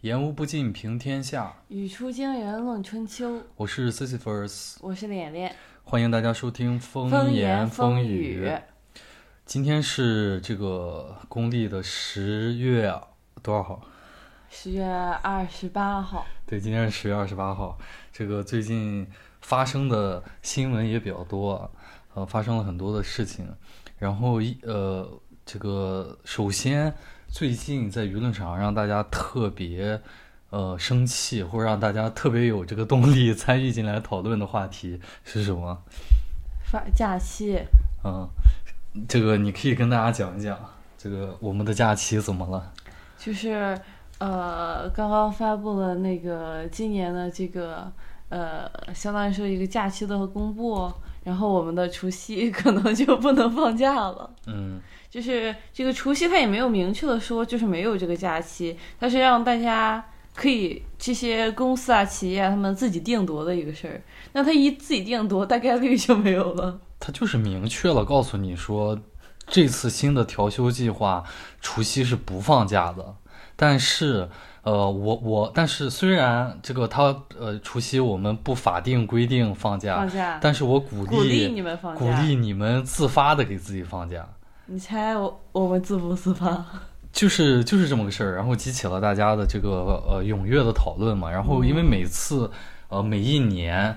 [0.00, 1.54] 言无不尽，平天下。
[1.68, 3.40] 语出惊人，论春秋。
[3.56, 5.56] 我是 Sisyphus，我是脸脸。
[5.82, 8.46] 欢迎大家收听《风风言风语》。
[9.46, 12.94] 今天是这个公历的十月
[13.42, 13.82] 多少号？
[14.50, 16.26] 十月二十八号。
[16.46, 17.78] 对，今天是十月二十八号。
[18.12, 19.06] 这个最近
[19.40, 21.70] 发生的新闻也比较多，
[22.12, 23.48] 呃，发生了很多的事情。
[24.04, 25.08] 然后一呃，
[25.46, 26.92] 这个首先
[27.26, 29.98] 最近在舆论场让大家特别
[30.50, 35.78] 呃生气，或者让大家特别有这个动力 参与进来讨论的话题是什么？
[36.70, 37.58] 发假期。
[38.04, 38.28] 嗯，
[39.08, 40.58] 这个你可以跟大家讲一讲，
[40.98, 42.72] 这个我们的假期怎么了？
[43.16, 43.74] 就是
[44.18, 47.90] 呃，刚刚发布了那个今年的这个
[48.28, 50.92] 呃，相当于说一个假期的公布。
[51.24, 54.30] 然后我们的除夕 可能就不能放假了。
[54.46, 54.78] 嗯，
[55.10, 64.00] 就是这个除夕，他也没有明确的说，就是没有这个假期，他是让大家可以这些公司啊、企业啊，他们自己定夺的一个事儿。
[64.32, 66.78] 那他一自己定夺，大概率就没有了。
[67.00, 68.98] 他就是明确了告诉你说，
[69.46, 71.24] 这次新的调休计划，
[71.60, 73.16] 除夕是不放假的，
[73.56, 74.28] 但是。
[74.64, 84.26] 呃，我我，但是虽然这个他呃除夕我们不法定规定放假，放假，但是我鼓励鼓励你们放假，鼓励你们自发的给自己放假。
[84.64, 86.64] 你猜我我们自不自发？
[87.12, 91.30] 就是就是这么个事儿，然后激起了大家的这个呃踊跃的讨论嘛。
[91.30, 92.50] 然后因为每次
[92.88, 93.96] 呃每一年，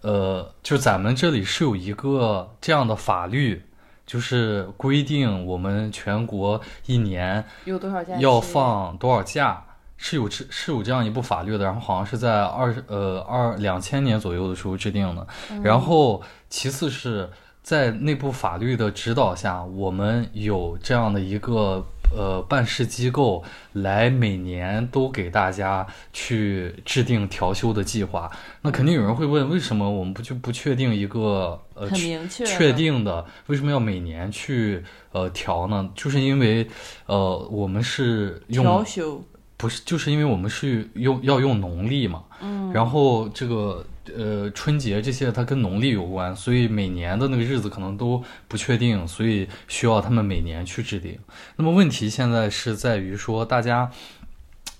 [0.00, 3.62] 呃，就咱们这里是有一个这样的法律，
[4.04, 9.64] 就是规定我们全国一年有多少假要放多少假。
[10.04, 15.24] 是有是是有这样一部法律的，然后好像是在二呃二两千年左右的时候制定的。
[15.62, 17.30] 然后其次是
[17.62, 28.28] 在那部法律的指导下，我们有这样的一个呃办事机构来每年都给大家去制定调休的计划。
[28.62, 33.24] 那肯定有人会问，为什么我们不去不确定一个呃确定的？
[33.46, 35.88] 为什么要每年去呃调呢？
[35.94, 36.68] 就是因为
[37.06, 39.24] 呃我们是用调休。
[39.62, 51.16] 不是，就是因为我们是用要用农历嘛，嗯，然后这个呃春节这些它跟农历有关，所以每年的那个日子可能都不确定，所以需要他们每年去制定。
[51.54, 53.88] 那么问题现在是在于说，大家，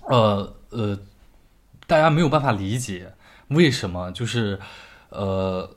[0.01, 0.99] 呃呃，
[1.87, 3.13] 大家没有办法理解
[3.47, 4.59] 为什么就是
[5.11, 5.73] 呃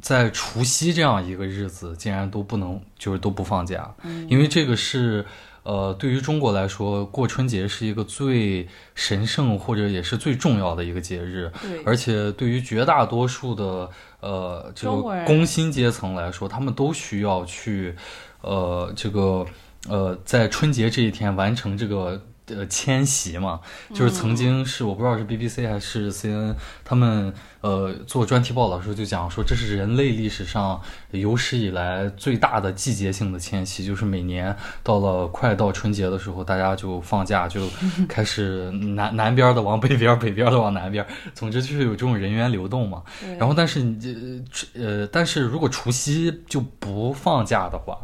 [0.00, 3.94] 在除夕这样一个日子竟然都不能就是都不放假，
[4.28, 5.24] 因为这个是。
[5.62, 11.50] 呃，对于中国来说，过春节是一个最神圣或者也是最重要的一个节日。
[11.62, 13.88] 对，而且对于绝大多数的
[14.20, 17.94] 呃这个工薪阶层来说，他们都需要去
[18.40, 19.46] 呃这个
[19.88, 22.22] 呃在春节这一天完成这个。
[22.46, 23.60] 呃，迁徙嘛，
[23.94, 30.78] 就是曾经是我不知道是 BBC 还是 CNN，他们呃做专题报道的时候就讲说，这是人类历史上
[31.12, 37.66] 有史以来最大的季节性的迁徙，就是每年到了快到春节的时候，大家就放假，就
[38.08, 43.02] 开始南南边的往北边，北边的往南边，总之就是有这种人员流动嘛。
[43.38, 44.44] 然后，但是你
[44.74, 47.98] 呃，但是如果除夕就不放假的话，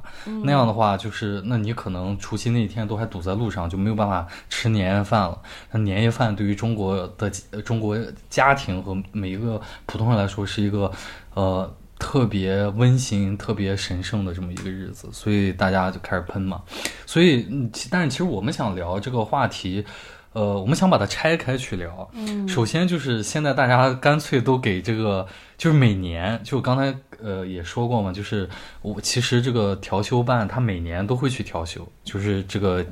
[0.44, 4.26] 那样的话就是，那你可能除夕那一天都还堵在路上，就没有办法。
[4.50, 5.40] 吃年夜饭了，
[5.70, 7.30] 那年夜饭对于中国的
[7.64, 7.96] 中国
[8.28, 9.47] 家庭和每一个
[9.86, 10.90] 普通人来说是一个
[11.34, 16.62] 呃特别温馨、特别神圣的这么一个日子，所以大家就开始喷嘛。
[17.06, 17.46] 所以，
[17.90, 19.84] 但是其实我们想聊这个话题，
[20.32, 22.10] 呃，我们想把它拆开去聊。
[22.12, 25.26] 嗯，首先就是现在大家干脆都给这个，
[25.56, 28.48] 就是每年，就刚才呃也说过嘛，就是
[28.82, 32.84] 我其实这个调休办他每年都会去调休，就是这个。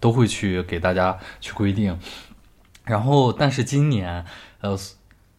[0.00, 1.98] 都会去给大家去规定，
[2.84, 4.24] 然后但是今年，
[4.60, 4.78] 呃，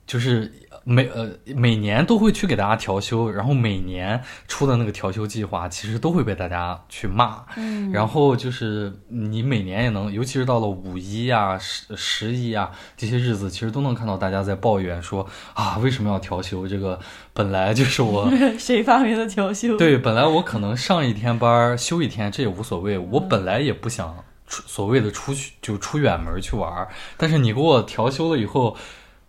[0.10, 0.52] 就是
[0.86, 7.44] 每呃每年都会去给大家调休，然后每年出的那个调休计划，其实都会被大家去骂。
[7.58, 15.24] 嗯，然后就是你每年也能，尤其是到了五一啊、十十一啊这些日子，其实都能看到大家在抱怨说
[15.54, 16.68] 啊，为什么要调休？
[16.68, 17.00] 这个
[17.32, 19.78] 本来就是我 谁发明的调休？
[19.78, 24.26] 对，本来我可能上一天班休一天，这也无所谓，我本来也不想。
[24.50, 26.88] 出所谓的出去就出远门去玩，
[27.18, 28.76] 但是你给我调休了以后，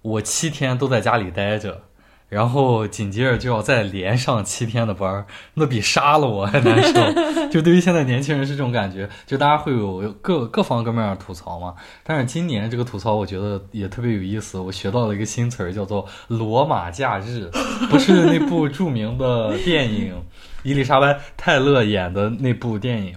[0.03, 1.83] 我七天都在家里待着，
[2.29, 7.01] 然后紧接着就要再连上七天的班，那比杀了我还难受。
[7.51, 11.75] 就对于现在年轻人是这种感觉，就大家会有各各方各面吐槽嘛。
[12.05, 17.51] 但是今年这个吐槽我觉得也特别有意思，我学到了一个新词儿，叫做“罗马假日”，
[17.91, 20.15] 不是那部著名的电影。
[20.63, 23.17] 伊丽莎白泰勒演的那部电影，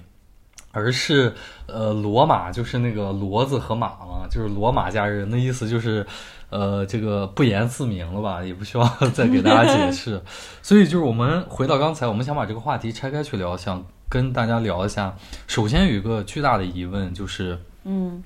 [0.72, 1.34] 而是
[1.68, 6.06] 呃罗马，就是那个骡子和马嘛，就是罗马假日，那意思就是。
[6.54, 10.22] 呃，这个不言自明了吧，也不需要 再给大家解释。
[10.62, 15.16] 所以就是我们回到刚才，我们想把这个话题拆开去聊，想跟大家聊一下。
[15.48, 18.24] 首先有一个巨大的疑问就是，嗯，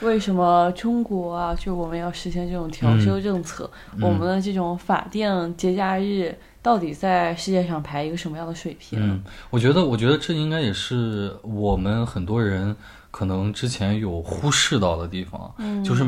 [0.00, 3.70] 为什么中国啊，就我们要实现这种调休政策？
[4.00, 8.98] 我们的这种法定节假日到底在世界上排一个什么样的水平？
[8.98, 12.74] 嗯，我觉得，我觉得这应该也是我们很多人。
[13.12, 15.54] 可能之前有忽视到的地方，
[15.84, 16.04] 就是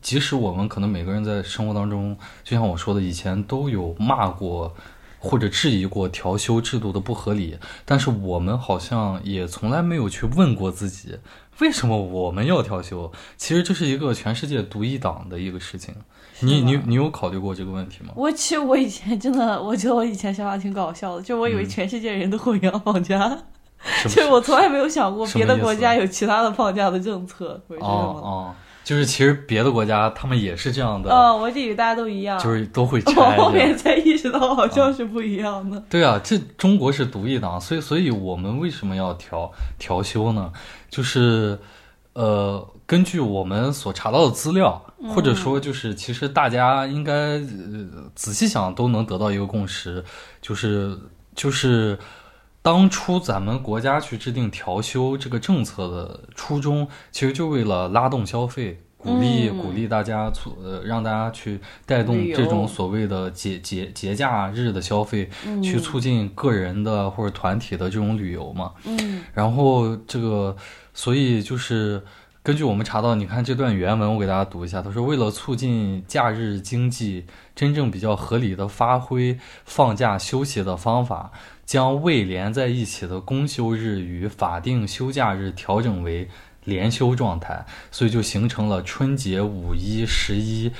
[0.00, 4.74] 即使我们可能每个人在生活当中，就像我说的，以前都有骂过
[5.18, 11.18] 或者质疑过调休制度的不合理，但是我们好像也从来没有去问过自己，
[11.58, 13.12] 为什么我们要调休？
[13.36, 15.94] 其实这是一个全世界独一档的一个事情。
[16.40, 18.12] 你你你有考虑过这个问题吗？
[18.14, 23.38] 我其实我以前真的，我觉得我以前想法挺搞笑的，就我以为全世界人都会要放假。
[24.04, 28.50] 就是我从来没有想过别的国家有其他的放假的政策，哦哦，
[28.84, 31.10] 就是其实别的国家他们也是这样的。
[31.10, 33.36] 哦，我以为大家都一样，就是都会 拆。
[33.36, 35.82] 我后面才意识到好像是不一样的。
[35.88, 40.52] 对啊，这中国是独一档，所以所以我们为什么要调调休呢？
[40.88, 41.58] 就是
[42.12, 44.80] 呃，根据我们所查到的资料，
[45.14, 50.04] 或者说就是其实大家应该呃仔细想都能得到一个共识，
[50.40, 50.96] 就是
[51.34, 51.98] 就是。
[52.66, 65.30] 当初咱们国家去制定调休这个政策的初衷，其实就为了拉动消费，鼓励鼓励大家促呃让大家去带动这种所谓的节节节假日的消费，
[65.62, 68.72] 去促进个人的或者团体的这种旅游嘛。
[68.82, 70.56] 嗯，然后这个
[70.92, 72.02] 所以就是
[72.42, 74.82] 根据我们查到，你看这段原文，我给大家读一下。
[74.82, 81.30] 他说，为了促进假日经济真正比较合理的发挥放假休息的方法。
[81.66, 86.28] 将未连在一起的公休日与法定休假日调整为
[86.64, 90.70] 连休状态，所以就形成了春节、五一、十一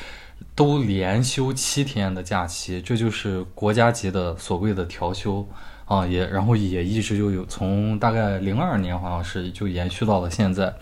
[0.54, 5.46] 都连休七天的假期，这就是国家级的所谓的调休
[5.84, 10.72] 啊，也然后也一直就有从大概零二年好像是就延续到了现在。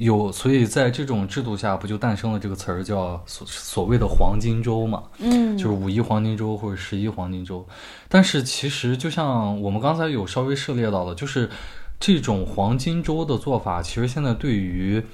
[0.00, 5.02] 有，所以在这种制度下，不就诞生了这个词儿，叫所所谓的黄金周嘛？
[5.18, 7.66] 嗯，就是五一黄金周或者十一黄金周。
[8.08, 11.50] 但是其实，就像我们刚才有稍微涉猎到的，就是
[11.98, 15.04] 这种黄金周的做法，其实现在对于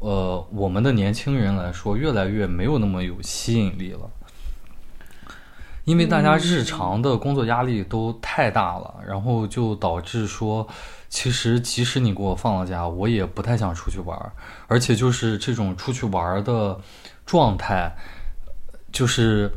[0.00, 4.00] 呃我们的年轻人来说，越来越没有那么有吸引力了。
[5.86, 10.68] 因为大家日常的工作压力都太大了，然后就导致说。
[11.14, 14.32] 其实，即使你给我放了假，我也不太想出去玩儿。
[14.66, 16.76] 而且，就是这种出去玩儿的
[17.24, 17.94] 状态，
[18.90, 19.48] 就是，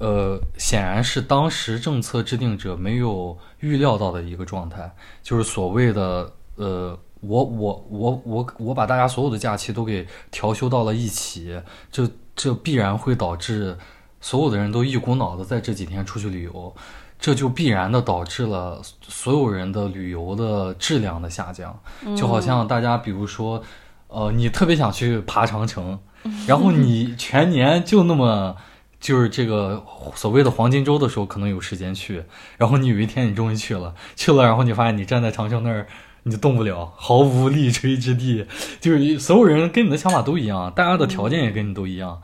[0.00, 4.92] 呃，显然是当时政策制定者没有预料到的一个状态。
[5.22, 11.62] 就是所谓的，呃，我我我我我把大家所有的假期都给调休到了一起，
[11.92, 13.78] 这这必然会导致
[14.20, 16.74] 所有的人都一股脑的在这几天出去旅游。
[17.18, 21.78] 这就必然的导致了所有人的旅游的质量的下降，
[22.16, 23.62] 就好像大家比如说，
[24.08, 25.98] 呃，你特别想去爬长城，
[26.46, 28.54] 然后你全年就那么
[29.00, 29.82] 就是这个
[30.14, 32.22] 所谓的黄金周的时候可能有时间去，
[32.58, 35.86] 然后你有一天你终于去了，去了，然后你发现你站在长城那儿
[36.24, 38.46] 你就动不了，毫无立锥 之地，
[38.80, 42.20] 就是所有人跟你的想法都一样，大家的条件也跟你都一样。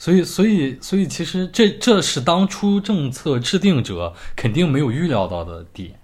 [0.00, 6.00] 所以，所以，所以，其实这这是当初政策制定者肯定没有预料到的点，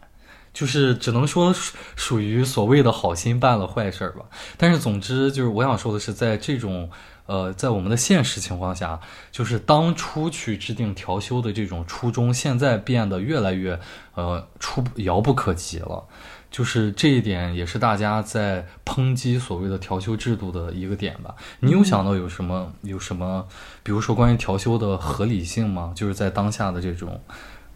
[0.53, 1.51] 就是只能说
[1.97, 4.27] 属于所谓的好心办了坏事儿吧。
[4.59, 6.91] 但是，总之就是我想说的是，在这种
[7.25, 9.01] 呃，在我们的现实情况下，
[9.33, 13.81] 就是当初去制定调休的这种初衷，现在变得越来越
[14.15, 16.05] 呃出遥不可及了。
[16.51, 21.35] 就是这一点，也是大家在抨击所谓的调休制度的一个点吧。
[21.61, 23.47] 你有想到有什么有什么，
[23.83, 25.93] 比如说关于调休的合理性吗？
[25.95, 27.21] 就是在当下的这种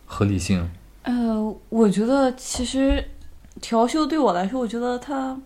[0.06, 0.70] 合理性。
[1.02, 3.04] 呃，我觉得其实
[3.60, 5.38] 调休对我来说，我觉得它。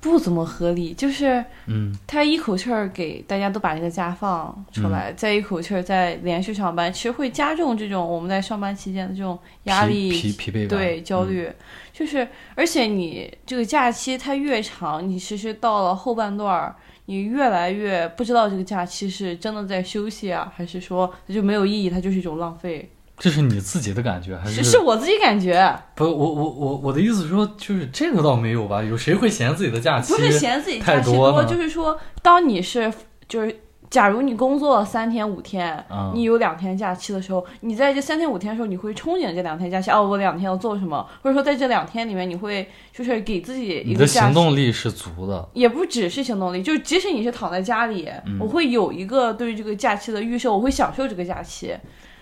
[0.00, 11.50] 不怎么合理，就是，嗯，他一口气儿给大家都把这个假放出来，再一口气儿再连续上班，其实会加重这种我们在上班期间的这种压力、疲疲惫对焦虑。
[11.92, 16.76] 就是，而且你这个假期它越长，你其实到了后半段儿，
[17.06, 22.88] 你越来越不知道这个假期是真的在休息啊，还是说它就没有意义，它就是一种浪费。
[23.18, 24.62] 这是你自己的感觉还是？
[24.62, 25.76] 是我自己感觉。
[25.94, 28.82] 不，我我我我的意思是说，就是这个倒没有吧？
[28.82, 31.44] 有谁会嫌自己的假期不是嫌自己假期多？
[31.44, 32.92] 就是说，当你是
[33.26, 33.60] 就是
[33.90, 35.84] 假如你工作三天五天，
[36.14, 41.04] 你有两天假期的时候，你在这三天五天的时候，你会憧憬这两天假期哦，我两天要做什么？
[41.22, 48.08] 或者说在这两天里面，你会就是给自己一个行动力是足的，也不只是行动力，就是即使你是躺在家里，
[48.38, 51.74] 我会有一个对于这个假期的预设，我会享受这个假期。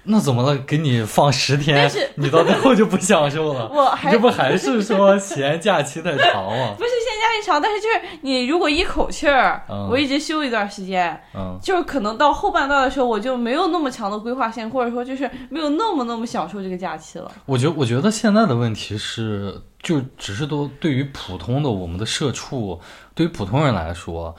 [0.07, 0.57] 那怎么了？
[0.67, 3.69] 给你放十天， 你到最后就不享受了？
[3.75, 6.75] 我这不还是说嫌假期太长吗？
[6.79, 17.31] 不是嫌假期长，但是就是你如果一口气儿，我一直休一段时间，嗯，就是可能到后半段的时候，我就没有那么强的规划性，或者说就是没有那么那么享受这个假期了。
[17.45, 22.81] 我觉我觉得现在的问题是，就只是都对于普通的我们的社畜，
[23.15, 24.35] 对于普通人来说，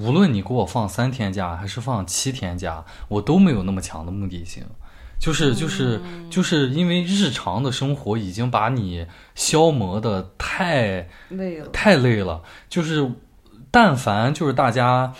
[0.00, 4.64] 无论你给我放三天假还是放七天假，我都没有那么强的目的性。
[5.24, 12.42] 就是就是就是因为日常的生活已经把你消磨的太累了，太累了。
[12.68, 13.10] 就是
[13.70, 15.14] 但凡就是大家，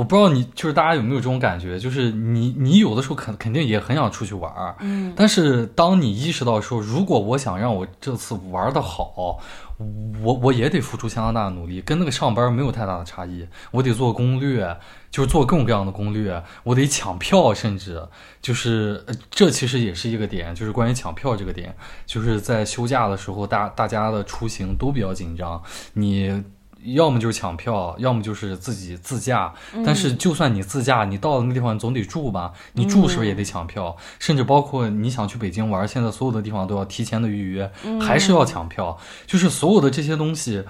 [0.00, 9.38] 我不知道你就是大家有没有这种感觉，就是你你有的时候肯肯定也很想出去玩儿，嗯，但是当你意识到说，如果我想让我这次玩的好。
[10.22, 13.48] 我我也得付出相当大的努力，跟那个上班没有太大的差异。
[13.70, 14.76] 我得做攻略，
[15.10, 16.42] 就是做各种各样的攻略。
[16.64, 18.06] 我得抢票，甚至
[18.42, 25.62] 就是这其实也是一个点，就是关于抢票这个点，就是在休假的时候，大大家的出行都比较紧张。
[25.94, 26.44] 你。
[26.84, 29.52] 要么就是抢票，要么就是自己自驾。
[29.84, 32.52] 但是就算你自驾，你到了那地方总得住吧？
[32.72, 33.96] 你住是不是也得抢票？
[34.18, 37.70] 甚至包括你想去北京玩，现在所有的地方都要提前的预约，
[38.00, 38.96] 还是要抢票。
[39.26, 40.64] 就是所有的这些东西，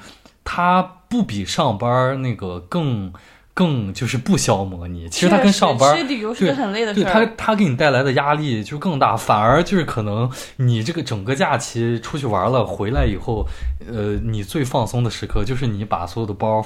[0.45, 3.12] 它不比上班那个更。
[3.52, 13.47] 更就是不消磨你，其实它跟上班对很累的事对它它给你带来的压力就更大，反而就是可能你这个整个假期出去玩了回来以后，
[13.87, 16.64] 呃，你最放松的时刻就是你把所有的包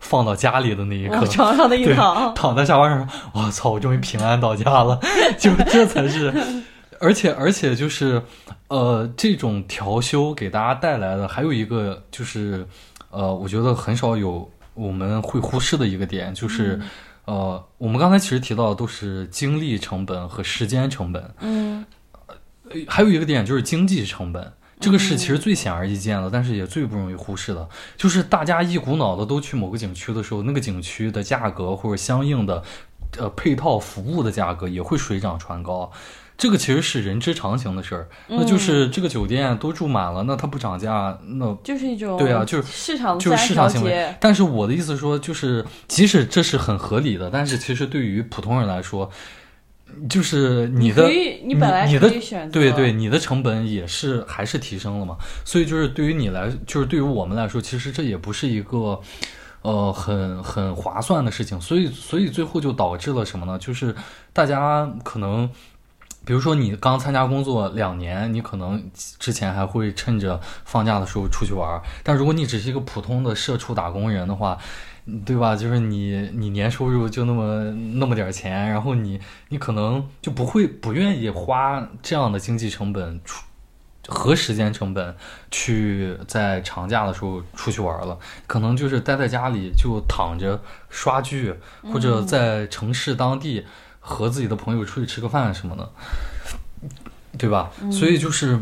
[0.00, 4.98] 放到家里的那一刻，床上的一躺，躺在沙发上，我操，我终于平安到家了，
[5.38, 6.32] 就这才是，
[6.98, 8.20] 而且而且就是
[8.68, 12.66] 呃，这种调休给大家带来的还有一个就是
[13.10, 14.50] 呃，我觉得很少有。
[14.74, 16.80] 我们会忽视的一个点就是，
[17.24, 21.84] 呃，我们刚才其实提到的都是精力成本和时间成本，嗯，
[22.86, 32.62] 还有一个点就是经济成本，这个是其实最显而易见的，但是也最不容易忽视的，就是大家一股脑的都去某个景区的时候，那个景区的价格或者相应的，
[33.18, 35.90] 呃，配套服务的价格也会水涨船高。
[36.36, 44.12] 这个其实是人之常情的事儿，那就是这个酒店都住满了，那它不涨价，那就是一种对啊，就是市场就是市场行为。
[44.18, 49.08] 但是我的意思说，就是即使这是很合理的，但是其实对于普通人来说，
[50.10, 51.08] 就是你的
[51.44, 52.10] 你本来你的
[52.50, 55.16] 对对，你的成本也是还是提升了嘛？
[55.44, 59.00] 所以就是对于你来，就是对于我们来说，其实这也不是一个
[59.62, 61.60] 呃很很划算的事情。
[61.60, 63.56] 所以所以最后就导致了什么呢？
[63.56, 63.94] 就是
[64.32, 65.48] 大家可能。
[66.24, 68.82] 比如说，你刚参加工作两年，你可能
[69.18, 71.80] 之前还会趁着放假的时候出去玩。
[72.02, 74.58] 但如果你只是一个普通的社畜打工人的话，
[75.26, 75.54] 对吧？
[75.54, 83.44] 就是你你年收入就那么那么点钱，然后你你可能就不会不愿意花这样的经济成本出
[84.06, 85.14] 和时间成本
[85.50, 88.18] 去在长假的时候出去玩了。
[88.46, 91.54] 可能就是待在家里就躺着刷剧，
[91.92, 93.66] 或者在城市当地。
[94.06, 95.90] 和自己的朋友出去吃个饭什么的，
[97.38, 97.70] 对吧？
[97.90, 98.60] 所以就是，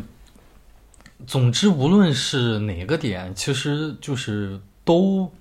[1.26, 5.32] 总之，无论是哪个点，其实就是都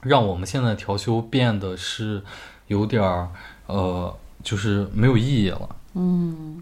[0.00, 2.20] 让我们现在调休变得是
[2.66, 3.28] 有点儿
[3.68, 4.12] 呃，
[4.42, 5.76] 就是没有意义了。
[5.94, 6.60] 嗯。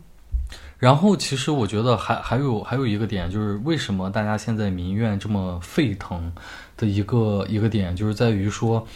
[0.79, 6.31] 然后，其实我觉得还还有还有一个点，就是为什么大家现在民怨这么沸腾
[6.76, 8.87] 的一个一个点，就是在于说，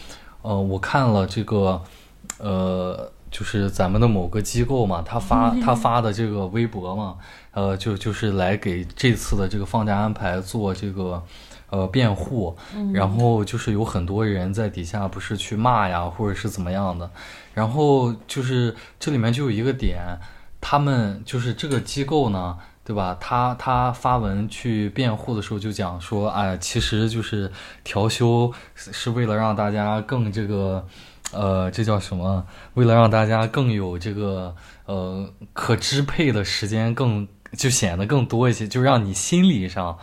[0.43, 1.81] 呃，我看了这个，
[2.37, 3.11] 呃。
[3.35, 7.17] 就是咱们的某个机构嘛，他发他发的这个微博嘛，
[7.51, 11.21] 呃，就就是来给这次的这个放假安排做这个
[11.69, 12.55] 呃辩护，
[12.93, 17.11] 然后就是有很多人在底下不是去骂呀，或者是怎么样的，
[17.53, 20.17] 然后就是这里面就有一个点，
[20.61, 23.17] 他们就是这个机构呢，对吧？
[23.19, 27.51] 他他发文去辩护的时候就讲说，哎，其实就是
[27.83, 30.87] 调休是为了让大家更这个。
[31.31, 32.45] 呃，这叫什么？
[32.75, 34.55] 为了让大家更有这个
[34.85, 37.27] 呃可支配的时间，更
[37.57, 39.97] 就显得更多一些，就让你心理上。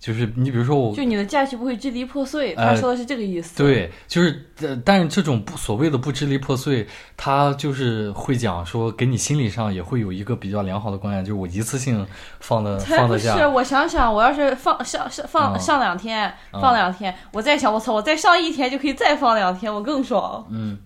[0.00, 2.54] 就是你比如说我，就你的假期不会支离破碎。
[2.54, 3.58] 他说的是这个意思。
[3.58, 4.48] 对，就是，
[4.82, 6.86] 但是这种不所谓的不支离破碎，
[7.18, 12.06] 他就是会讲说，给你心理上也会有一个比较良好的观念，就是我一次性
[12.40, 13.36] 放的 放的假。
[13.36, 20.46] 是，我想想，我要是放上上放上两天，放两天，我再想，我操，我再上一天就可以再放两天，我更爽。
[20.50, 20.78] 嗯，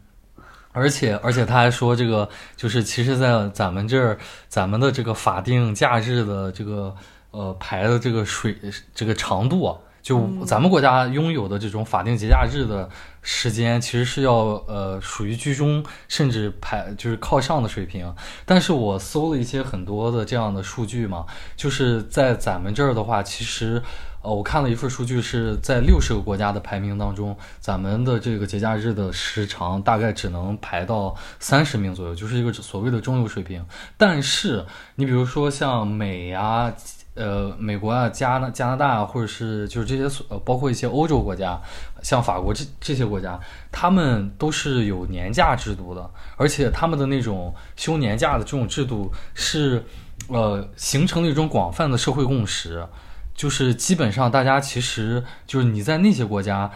[0.73, 4.19] 而且而且他还说这个就是其实，在咱们这儿，
[4.49, 6.93] 咱们的这个法定假日的这个
[7.35, 8.57] 呃排的这个水
[8.95, 9.77] 这个长度啊。
[10.05, 12.87] 就咱们国家拥有的这种法定节假日的
[13.23, 14.35] 时间，其实是要
[14.69, 18.15] 呃属于居中甚至排就是靠上的水平。
[18.45, 21.25] 但是我搜了一些很多的这样的数据嘛，
[21.57, 23.83] 就是在咱们这儿的话，其实
[24.21, 33.65] 呃我看了一份数据，是在六十个国家的排名当中，咱们的这个节假日的时长大概只能排到三十名左右，就是一个所谓的中游水平。
[33.97, 36.75] 但是你比如说像美呀。
[37.15, 41.61] 呃，美国啊，加拿加拿大，啊或者是就是这些呃，包括一些欧洲国家，
[42.03, 43.39] 像法国这这些国家，
[43.71, 49.85] 他们都是有年假制度的，而且他们的那种休年假的这种制度是，
[50.27, 52.85] 呃，形成了一种广泛的社会共识，
[53.35, 56.71] 就是基本上大家其实就是你在那些国家，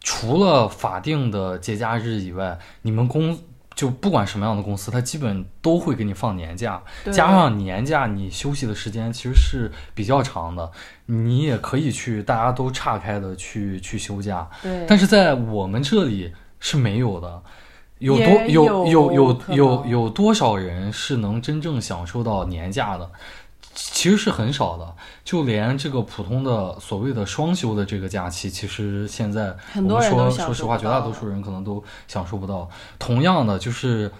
[0.00, 3.38] 除了法定的节假日以外，你们公。
[3.74, 10.70] 就不管什么样的公司，它基本都会给你放年假，加上年假，你休息的时间其实是比较长的。
[11.06, 14.48] 你也可以去，大家都岔开的去去休假。
[14.62, 17.42] 对，但是在我们这里是没有的。
[18.00, 23.10] 有多有有有有有多少人是能真正享受到年假的？
[23.74, 32.68] 其实是很少的，就连这个普通的所谓的双休的这个假期，其实现在我们说说实话，绝大多数人可能都享受不到。
[32.98, 34.10] 同样的，就是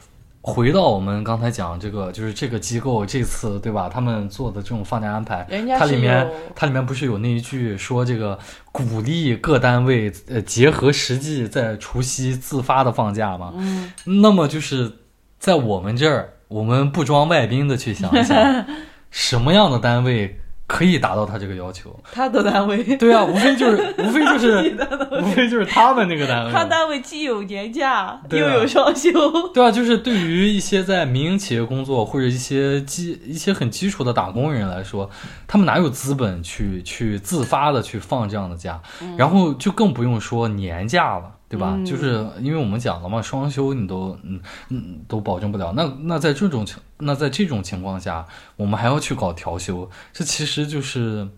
[0.41, 3.89] 回到我们刚才讲这个，就是这个机构这次对吧？
[3.89, 5.47] 他们做的这种放假安排，
[5.79, 8.37] 它里面它里面不是有那一句说这个
[8.73, 13.53] 鼓励各单位呃结合实际在除夕自发的放假吗？
[13.57, 13.93] 嗯，
[14.23, 14.91] 那么就是
[15.39, 18.37] 在我们这儿，我们不装外宾的去想一想。
[19.15, 21.97] 什么样的单位可以达到他这个要求？
[22.11, 22.83] 他的单位？
[22.97, 24.77] 对啊，无非就是， 无非就是，
[25.23, 26.53] 无非就是他们那个单位。
[26.53, 29.13] 他单位既有年假，又有双休。
[29.53, 35.09] 对啊，就是对于一些在民营企业工作或者一些基一些很基础的打工人来说，
[35.47, 38.83] 他们哪有资本去去自发的去放这样的假？
[39.17, 41.31] 然后就更不用说年假了。
[41.55, 41.79] 对吧？
[41.85, 44.41] 就是因为我们讲了嘛，双休你都嗯
[44.71, 45.73] 嗯都保证不了。
[45.77, 51.29] 那那在这种情那在这种情况下，我们还要去搞调休，这其实就是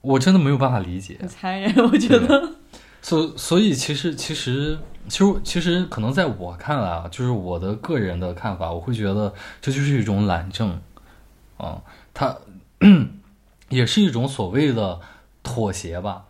[0.00, 1.18] 我真的没有办法理解。
[1.28, 2.54] 残忍，我觉得。
[3.00, 4.78] 所所以其实其实
[5.08, 10.80] 其实其实可能在我看来啊，就是我的个人的看法，我会觉得这就是一种懒政
[11.56, 11.80] 啊，
[12.12, 12.36] 它
[13.70, 14.98] 也是一种所谓的
[15.42, 16.24] 妥协吧。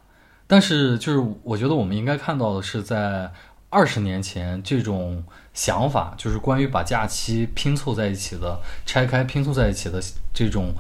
[0.51, 3.31] 但是，就是我觉得我们应该看到的是，在
[3.69, 10.73] 二十年前，这种想法，就是关于把假期拼凑在一起的、拆开拼凑在一起的这种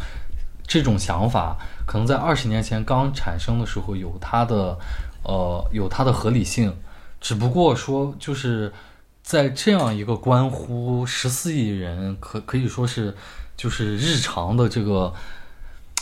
[0.66, 4.78] 这种想法，可能在二十年前刚产生的时候有它的
[5.22, 6.74] 呃有它的合理性，
[7.20, 8.72] 只不过说就是
[9.22, 13.14] 在这样一个关乎十四亿人可可以说是
[13.54, 15.12] 就是日常的这个。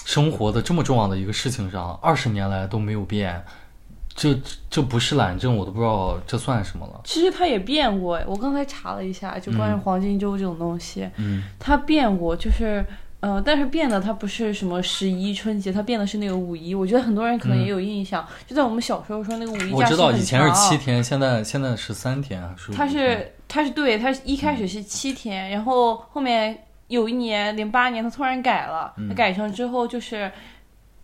[0.07, 3.45] 生活的这么重要的一个事情上，二十年来都没有变，
[4.15, 4.39] 这
[4.71, 7.01] 这不是懒政，我都不知道这算什么了。
[7.03, 12.87] 其实它也变过，我刚才查了一下，就关于黄金周这种东西，嗯，它变过，就是，
[13.19, 16.73] 呃，但是变的它不是什么十一春节，它变的是那个五一。
[16.73, 22.71] 我觉得很多人可能也有印象，就在我们小时候说那个五一假我知道以前是七天，现在现在是三天还是？
[22.73, 26.57] 它是它是对，它一开始是七天，然后后面。
[26.89, 30.31] 有一年，零八年，他突然改了，他改成之后就是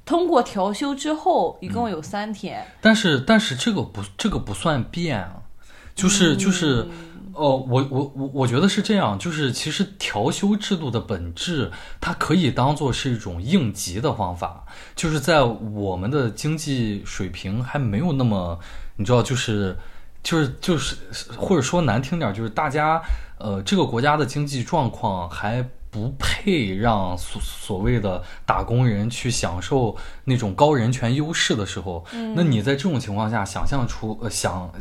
[0.05, 2.65] 通过调休之后，一共有三天。
[2.81, 5.43] 但是，但是这个不，这个不算变啊，
[5.95, 6.87] 就是就是，
[7.33, 14.65] 哦，我我我我觉得是这样，就是其实调休制度的本质，它可以当做是一种应急的方法，
[14.95, 18.59] 就是在我们的经济水平还没有那么，
[18.97, 19.77] 你知道，就是
[20.23, 20.97] 就是就是，
[21.37, 23.03] 或者说难听点，就是大家。
[23.39, 32.05] 呃，这个国家的经济状况还不配让所所谓的打工人去享受那种高人权优势的时候，
[32.37, 34.73] 那你在这种情况下想象出呃想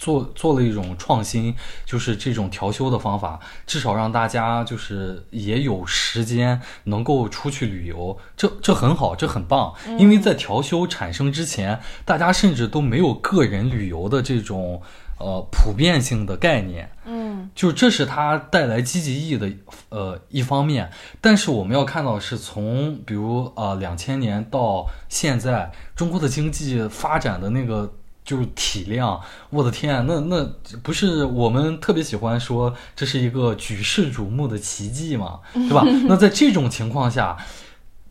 [0.00, 14.80] 做做了一种创新，就是这种调休的方法，至少让大家就是也有时间能够出去旅游，这这很好，这很棒，因为在调休产生之前，大家甚至都没有个人旅游的这种。
[15.22, 19.52] 呃，普遍性的概念，嗯，就这是它带来积极意义的
[19.90, 20.90] 呃一方面。
[21.20, 27.92] 但是我们要看到是从比如呃两千年到现在，中国的经济发展的那个
[28.30, 30.44] 就是体量，我的天，那那
[30.82, 35.82] 不是我们特别喜欢说这是一个举世瞩目的奇迹嘛， 对吧？
[36.06, 37.36] 那在这种情况下，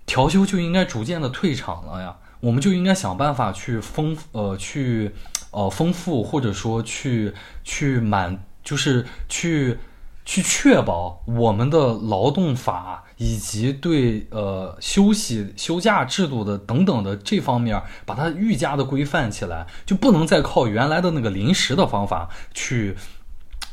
[0.05, 5.11] 调休就应该逐渐的退场了呀，我们就应该想办法去丰呃去。
[5.51, 9.79] 呃，丰富或者说去去满就是去
[10.23, 22.95] 去确保我们的劳动法以及对呃休息休假制度的等等的这方面，把它愈加的规范起来，就不能再靠原来的那个临时的方法去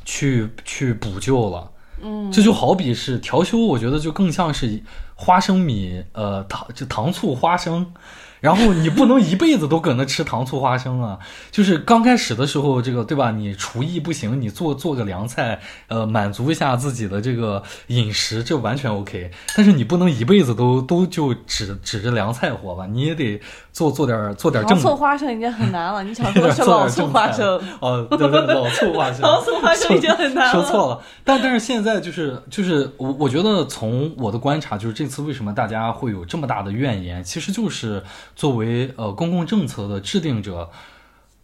[0.04, 1.70] 去去补救了。
[2.02, 4.82] 嗯，这就好比是调休，我觉得就更像是
[5.14, 7.94] 花生米，呃，糖就糖醋花生。
[8.40, 11.18] 然后你不能一辈子都搁那吃糖醋花生啊！
[11.50, 13.30] 就是刚开始的时候，这个对吧？
[13.30, 19.30] 你厨艺不行，你做做个凉菜，呃，满足一下自己的这个饮食，这完全 OK。
[19.56, 22.86] 但是你不能一辈子都都就指指着凉菜活吧？
[22.86, 23.40] 你也得
[23.72, 24.78] 做做点做点正。
[24.78, 27.60] 糖醋花生已经很难了，你想说 是老醋花生？
[27.80, 29.22] 哦，对对，老醋花生。
[29.26, 30.52] 糖醋花生已经很难了。
[30.52, 38.02] 说错了，但但是现在就是就是我我觉得从我的观察，就是这次为什么大家会有这么大的怨言，其实就是。
[38.36, 40.70] 作为呃公共政策的制定者，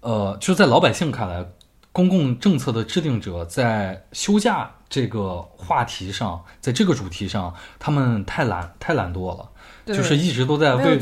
[0.01, 1.45] 呃，就是在老百姓看来，
[1.91, 9.49] 公共政策的制定者在休假这个话题上，在这个主题上，他们太懒太懒惰了。
[9.85, 10.97] 就是一直都在为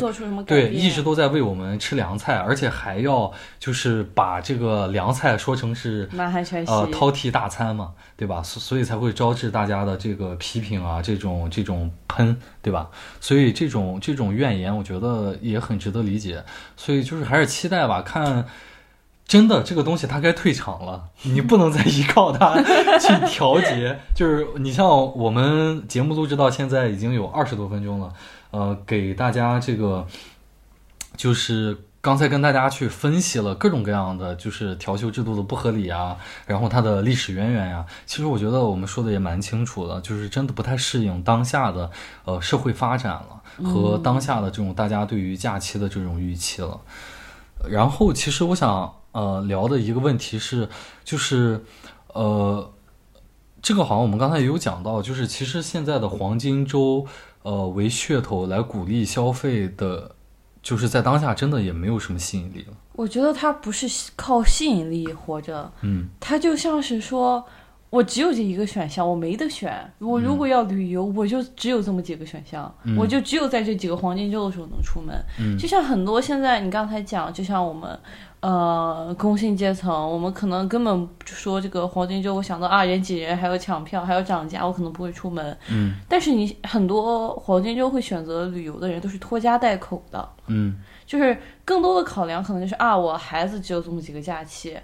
[0.46, 6.08] 对，一直都在为我们吃凉菜，而且还要就是把这个凉菜说成是
[6.66, 8.42] 呃饕餮大餐嘛，对吧？
[8.42, 12.88] 所所以才会招致大家的这个批评啊，这种这种喷，对吧？
[13.20, 16.42] 所以这种这种怨言，我觉得也很值得理解。
[16.76, 18.46] 所以就是还是期待吧，看
[19.26, 22.56] 真的这个东西它该退场了，你不能再依靠它
[22.98, 23.98] 去调节。
[24.16, 28.12] 就是你像我们节目录制到现在已经有二十多分钟了。
[28.50, 30.06] 呃，给大家这个，
[31.16, 37.84] 就是刚才跟大家去分析了各种各样的，就是调休制度的不合理啊，然后它的历史渊源呀。
[38.06, 41.90] 其实我觉得我们说的也蛮清楚的，就是真的不太适应当下的
[42.24, 46.80] 呃社会发展了，和当下的这种大家对于假期的这种预期了。
[47.68, 50.68] 然后，其实我想呃聊的一个问题是，
[51.04, 51.62] 就是
[52.14, 52.72] 呃，
[53.60, 57.06] 这个好像我们刚才也有讲到，就是其实现在的黄金周。
[57.42, 60.14] 呃，为噱头来鼓励消费的，
[60.62, 62.74] 就是在当下真的也没有什么吸引力了。
[62.92, 67.42] 我觉得它不是靠吸引力活着，嗯，它就像是说，
[67.88, 69.90] 我只有这一个选项，我没得选。
[69.98, 75.16] 我如果要旅游，我就只有这么几个选项，我就只有在这几个黄金周的时候能出门。
[75.38, 77.98] 嗯，就像很多现在你刚才讲，就像我们。
[78.40, 85.58] 呃，工薪阶层，我们可能根本说这个黄金周，我想到啊人挤人，还有抢票，还有涨价，我可能不会出门。
[85.68, 90.26] 嗯，但是你很多黄金周会选择旅游的人，都是拖家带口的。
[90.46, 90.74] 嗯，
[91.04, 94.74] 就是更多的考量可能就是啊，我孩子只有这么几个假期，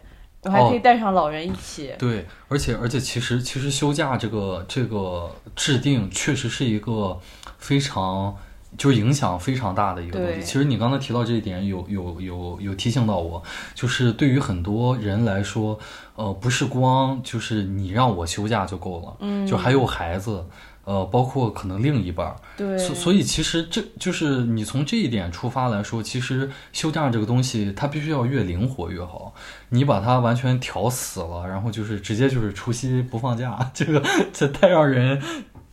[0.42, 1.94] 我还可以带上老人一起。
[1.98, 7.18] 对，而且而且其实其实休假这个这个制定确实是一个
[7.56, 8.36] 非常。
[8.76, 10.42] 就是影响非常大的一个东西。
[10.42, 13.42] 其实你刚才提到这一点，有有有有提醒到我，
[13.74, 15.79] 就是对于很多人来说，
[16.14, 20.44] 呃，不是光就是你让我休假就够了，嗯，就还有孩子，
[20.85, 29.35] 呃，包括可能另一半儿，对，所所以其实这就是你从这一点出发来说，其实休假这个东西它必须要越灵活越好。
[29.70, 34.02] 你把它完全调死了，然后就是直接就是除夕不放假，这个
[34.33, 35.20] 这太让人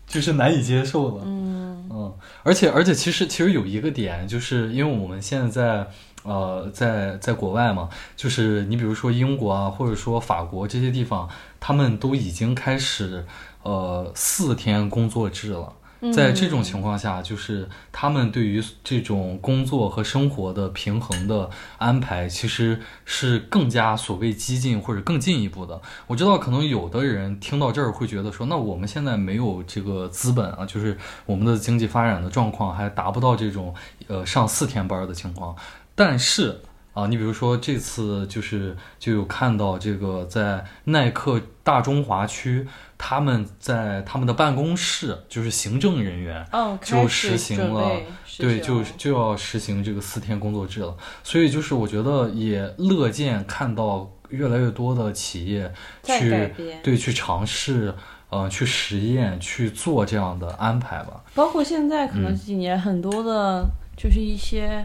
[0.07, 1.42] 就是难以接受了，嗯。
[2.43, 5.87] 而且而且，其实其实有一个点，就是因为我们现在
[6.23, 13.25] 呃在在国外嘛，就是你比如说英国啊，或者说法国这些地方，他们都已经开始
[13.63, 15.73] 呃四天工作制了。
[16.11, 25.81] 在这种情况下，就是他们对于这种工作和生活的平衡的安排，其实是更加所谓激进或者更进一步的。
[26.07, 33.73] 我知道，可能有的人听到这儿会觉得说，那我们现在没有这个资本啊，就是我们的经济发展的状况还达不到这种
[34.07, 35.55] 呃上四天班的情况。
[35.95, 36.59] 但是
[36.93, 42.67] 啊，你比如说这次就是就有看到这个在耐克大中华区。
[43.05, 46.47] 他们在他们的办公室，就是行政人员，
[46.81, 47.99] 就实行了，
[48.37, 50.95] 对，就就要实行这个四天工作制了。
[51.21, 55.69] 所以就是我觉得也乐见看到越来越多的企业
[56.01, 57.93] 去对去尝试，
[58.29, 61.21] 呃，去实验去做这样的安排吧。
[61.35, 63.65] 包括现在可能这几年很多的，
[63.97, 64.81] 就是一些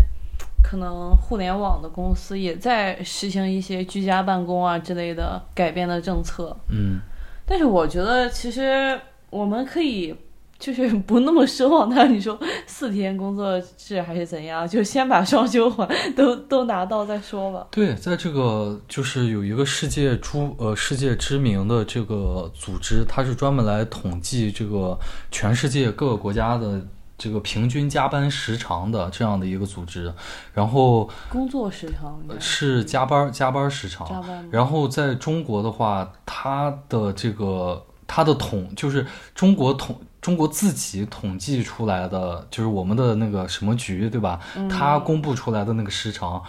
[0.60, 6.56] 可能互联网的公司也在实行一些居家办公啊之类的改变的政策。
[6.68, 7.00] 嗯。
[7.48, 10.14] 但是我觉得，其实我们可以
[10.58, 12.04] 就是 不那么奢望他。
[12.06, 17.66] 你说四天工作制还是怎样，就先把双休还都都拿到再说吧。
[17.70, 24.98] 对，在这个就是有一个世界诸呃世界知名的这个组织，它是专门来统计这个
[25.30, 26.80] 全世界各个国家的
[27.18, 30.14] 这个平均加班时长的这样的一个组织，
[30.54, 34.48] 然后工作时长是加班加班时长，加班。
[34.52, 39.04] 然后在中国的话，它的这个它的统就是
[39.34, 44.38] 中国统中国自己统计出来的，就是我们的那个什么局对吧？
[44.70, 46.40] 它公布出来的那个时长，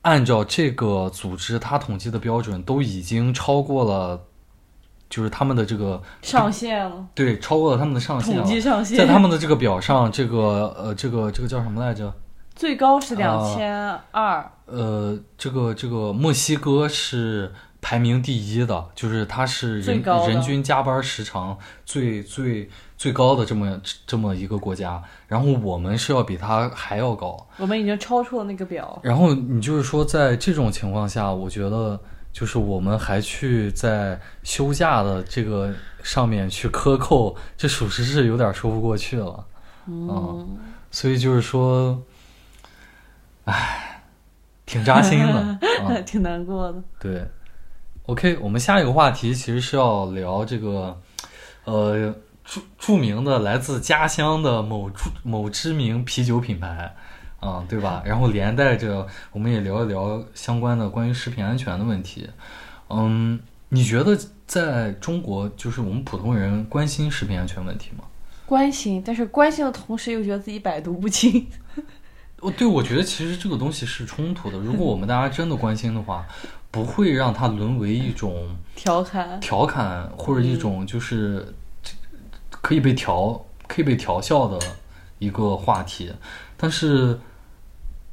[0.00, 4.18] 按照这个组织它统计的标准，都已经超过了。
[5.08, 8.36] 就是他们的这个上限了，对，超过了他们的上限。
[8.36, 12.12] 统计上限，在他们的这个表上，这个呃，这个这个叫什么来着？
[12.56, 14.50] 最高是两千二。
[14.66, 25.00] 呃，这个这个墨西哥是排名第一的，就是它是人人均加班时长最最最高的这么这么一个国家。
[25.28, 28.98] 然后我们是要比它还要高，我们已经超出了那个表。
[29.04, 32.00] 然后你就是说，在这种情况下，我觉得。
[32.36, 35.72] 就是我们还去在休假的这个
[36.02, 39.46] 上面去克扣，这属实是有点说不过去了，
[39.86, 40.58] 嗯，
[40.90, 42.02] 所以就是说，
[43.46, 44.02] 唉，
[44.66, 46.82] 挺扎心的， 挺难过的。
[47.00, 47.26] 对
[48.04, 51.00] ，OK，我们下一个话题其实是要聊这个，
[51.64, 56.94] 呃，著著名的来自家乡的某著某知名啤酒品牌。
[57.40, 58.02] 啊，对吧？
[58.04, 62.28] 然后连带着，我们也聊一聊相关的关于食品安全的问题。
[62.88, 68.04] 嗯，你觉得在中国，就是我们普通人关心食品安全问题吗？
[68.46, 71.46] 关心，但是关心的同时又觉得自己百毒不侵。
[72.40, 74.58] 我， 对，我觉得其实这个东西是冲突的。
[74.58, 76.24] 如果我们大家真的关心的话，
[76.70, 81.54] 不会让它沦为一种调侃、调侃或者一种就是
[82.50, 84.58] 可以被调、可以被调笑的
[85.18, 86.12] 一个话题。
[86.56, 87.18] 但是。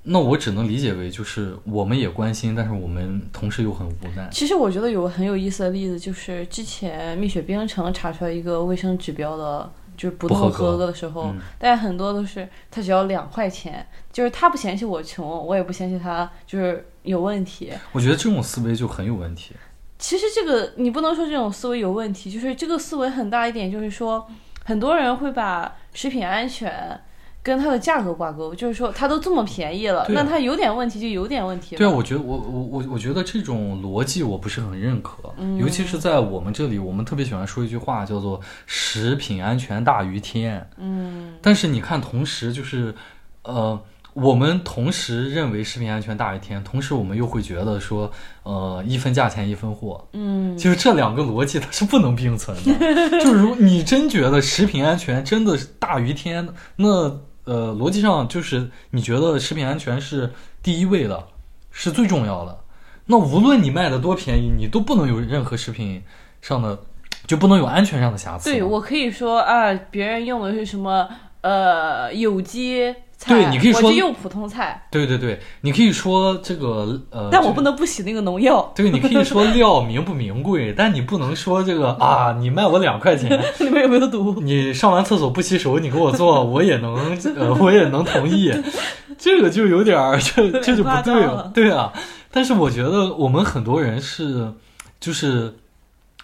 [0.06, 4.28] 那我只能理解为，就是我们也关心，但是我们同时又很无奈。
[4.30, 17.72] 其实我觉得有个很有意思的例子，就是之前蜜雪冰城查出来一个卫生指标的，就是不合格的时候，大家很多都是他只要两块钱，就是他不嫌弃我穷，我也不嫌弃他就是有问题。
[17.94, 19.54] 我觉得这种思维就很有问题。
[19.98, 24.28] 其实这个你不能说这种思维有问题，就是这个思维很大一点，就是说
[24.66, 27.00] 很多人会把食品安全。
[27.44, 31.76] 跟它的价格挂钩，就是说它都这么便宜了，那它有点问题就有点问题。
[31.76, 35.18] 对啊，我觉得我我我我觉得这种逻辑我不是很认可，
[35.60, 40.66] 尤其是在我们这里，我们特别喜欢说一句话叫做“食品安全大于天”。
[40.80, 42.96] 嗯，但是你看，同时就是
[43.44, 43.78] 呃，
[44.14, 48.10] 我们同时认为食品安全大于天，同时我们又会觉得说，
[48.44, 50.08] 呃，一分价钱一分货。
[50.14, 53.20] 嗯，就是这两个逻辑它是不能并存的。
[53.20, 61.28] 就是如果你真觉得食品安全真的大于天，那呃，逻辑上就是你觉得食品安全是第一位的，
[61.72, 62.60] 是最重要的。
[63.06, 66.02] 那无论你卖的多便宜，你都不能有任何食品
[66.42, 66.80] 上的，
[67.28, 68.50] 就不能有安全上的瑕疵。
[68.50, 71.10] 对我可以说啊，别人用的是什么
[71.42, 72.96] 呃有机。
[73.26, 74.86] 对，你可以说用普通菜。
[74.92, 78.72] 对对对，你可以说这个呃，但我不能不洗那个农药。
[78.76, 84.42] 对，你可以说料名不名贵，但你不能说这个啊，你卖我两块钱，里面有没有毒？
[84.42, 86.96] 你上完厕所不洗手，你给我做，我也能
[87.38, 88.52] 呃，我也能同意。
[89.18, 91.50] 这个就有点儿，这这就不对了。
[91.54, 91.94] 对啊，
[92.30, 94.52] 但是我觉得我们很多人是，
[95.00, 95.56] 就是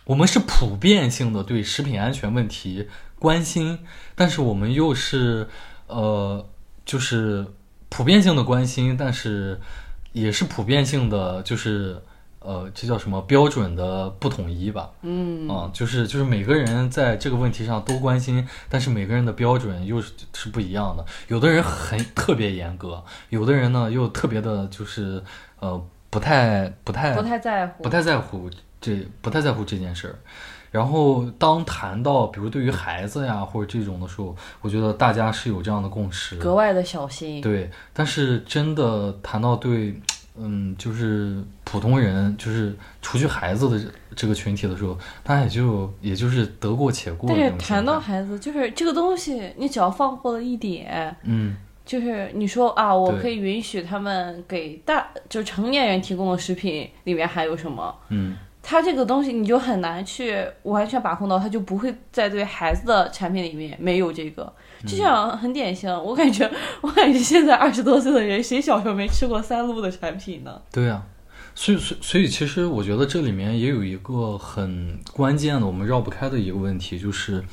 [0.03, 2.87] 我们是普遍性的对食品安全问题
[3.19, 3.79] 关心，
[4.15, 5.47] 但是我们又是
[5.87, 6.45] 呃。
[6.89, 7.45] 就是
[7.87, 9.59] 普遍性的关心，但是
[10.11, 12.01] 也是普遍性的，就是
[12.39, 14.89] 呃，这叫什么标准的不统一吧？
[15.03, 21.05] 嗯，啊，就是就是每个人在这个问题上都关心，但是每个人的标准又是是不一样的。
[21.27, 25.21] 有的人很特别严格，有的人呢又特别的，就是
[25.59, 28.49] 呃，不太不太不太在乎，不太在乎
[28.81, 30.15] 这不太在乎这件事儿。
[30.71, 37.41] 然后，当谈到比如对于孩子呀或者这种的时候，我觉得大家是有这样的共识，格外的小心。
[37.41, 39.99] 对，但是真的谈到对，
[40.37, 47.27] 嗯，就是普通人，就是除去孩子的这个群体的时候，他也就也就是得过且过。
[47.27, 58.37] 但是谈到孩子，就是这个东西，你只要放过了一点，嗯，就是你说啊，我可以允许他们给大就是成年人提供的食品里面含有什么，嗯。
[58.61, 64.51] 它这个东西你就很难去完全把控到，它就不会在对孩子的产品里面没有这个。
[64.87, 66.49] 就像很典型，我感觉
[66.81, 70.61] 我感觉现在二十多岁的人，谁小时候没吃过三鹿的产品呢？
[70.71, 71.03] 对呀，
[71.53, 77.43] 所以所所以其实我觉得这里面也有一个很关键的，我们绕不开的一个问题，就是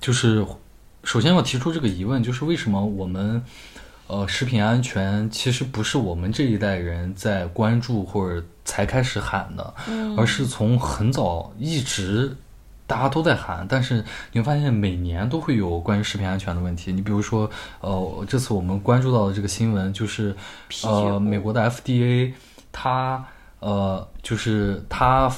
[0.00, 0.42] 就是
[1.04, 3.42] 首先要提出这个疑问，就是为什么我们
[4.12, 8.44] 呃食品安全其实不是我们这一代人在关注或者。
[8.64, 9.74] 才开始喊的，
[10.16, 12.36] 而是从很早一直，
[12.86, 16.92] 大家都在喊，但是你会发现每年都会有关于食品安全的问题。
[16.92, 20.34] 你比如说，呃，这次我们关注到的这个新闻就是，
[20.84, 22.32] 呃，美国的 FDA
[22.70, 23.26] 它
[23.58, 25.30] 呃就是它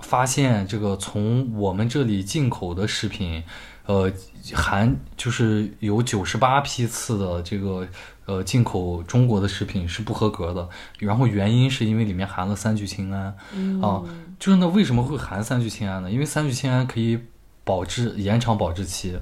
[0.00, 3.44] 发现这个从我们这里进口的食品，
[3.88, 4.12] 呃，
[4.54, 7.88] 含就是有九十八批次的这个。
[8.28, 13.34] 呃，进口中国的食品是不合格的，然后原因是因为里面含了三聚氰胺，
[13.80, 14.04] 啊，
[14.38, 16.10] 就是那为什么会含三聚氰胺呢？
[16.10, 17.18] 因为三聚氰胺可以
[17.64, 19.18] 保质延长保质期，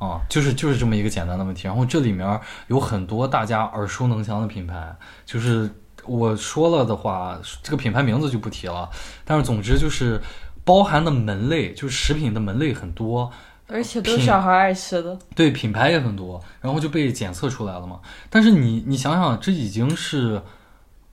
[0.00, 1.68] 啊，就是就是这么一个简单的问题。
[1.68, 5.70] 然后这里面有很多大家耳熟能详的品牌，就是
[6.04, 8.90] 我说了的话，这个品牌名字就不提了，
[9.24, 10.20] 但是总之就是
[10.64, 13.30] 包含的门类，就是食品的门类很多。
[13.70, 18.00] 而且都是小孩爱吃的，对品牌也很多，然后就被检测出来了嘛。
[18.28, 20.42] 但是你你想想，这已经是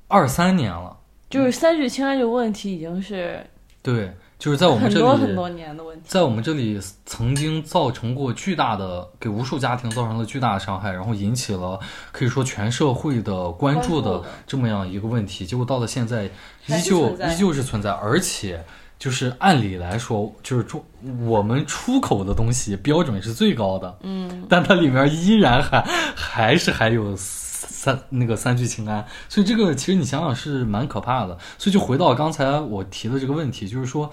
[0.08, 0.98] 二三年了，
[1.30, 3.46] 就是三聚氰胺这个问题已经是
[3.82, 11.80] 对，就是在我们这里很多很多年的问题，在我们这里曾经造成过巨大的，给无数家庭造成了巨大的伤害，然后引起了
[12.12, 15.46] 可以说全社会的关注的这么样一个问题。
[15.46, 16.26] 结果到了现在，
[16.65, 18.63] 依旧依旧是存在，而且。
[19.00, 20.84] 就是按理来说，就是中
[21.20, 25.82] 我们出口的东西标准是最高的，嗯，但它里面依然还
[26.16, 31.38] 还是还有三那个三聚氰胺，所以这个其实你想想是蛮可怕的。
[31.60, 34.12] 所以就回到刚才我提的这个问题，就是说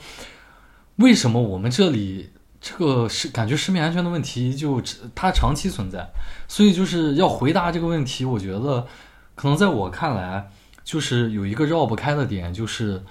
[0.97, 4.83] 为什么我们这里这个是感觉食品安全的问题就
[5.14, 6.07] 它长期存在？
[6.47, 8.87] 所以就是要回答这个问题，我觉得
[9.35, 10.51] 可能在我看来，
[10.85, 13.03] 就是有一个绕不开的点，就是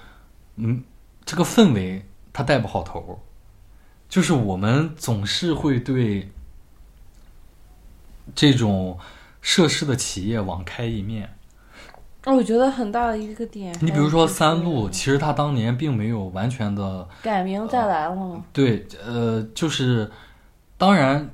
[0.54, 0.80] 嗯。
[1.24, 3.20] 这个氛围它带不好头，
[4.08, 6.30] 就是我们总是会对
[8.34, 8.98] 这种
[9.40, 11.36] 涉事的企业网开一面。
[12.26, 18.42] 我觉得很大的一个点，你比如说三鹿，其实它当年并没有完全的改名再来了。
[18.52, 20.10] 对，呃，就是
[20.78, 21.30] 当然。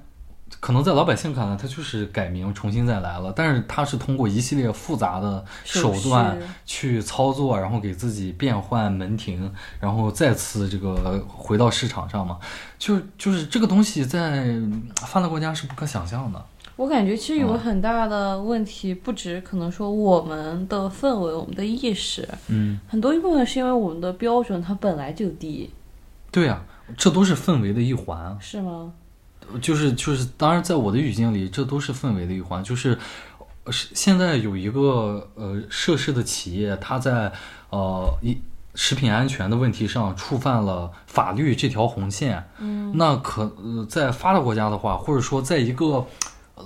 [0.60, 12.38] 可能在老百姓看来，它就是改名重新再来了，但是它是通过一系列复杂的手段去操作，然后给自己变换门庭，然后再次这个回到市场上嘛。
[12.78, 14.54] 就就是这个东西在
[14.96, 16.44] 发达国家是不可想象的。
[16.76, 25.70] 我感觉其实有个很大的问题，不止可能说我们的氛围、我们的意识，嗯，很多一部分是因为我们的标准它本来就低。
[26.30, 26.62] 对呀，
[26.96, 28.34] 这都是氛围的一环。
[28.40, 28.92] 是吗？
[29.60, 32.62] 就是就是，当然，在我的语境里，这都是氛围的一环。
[32.62, 32.98] 就是，
[33.70, 37.32] 是现在有一个呃涉事的企业，它在
[37.70, 38.38] 呃一
[38.74, 42.48] 食品安全的问题上触犯了法律这条红线。
[42.58, 46.06] 嗯，那可呃在发达国家的话，或者说在一个
[46.54, 46.64] 呃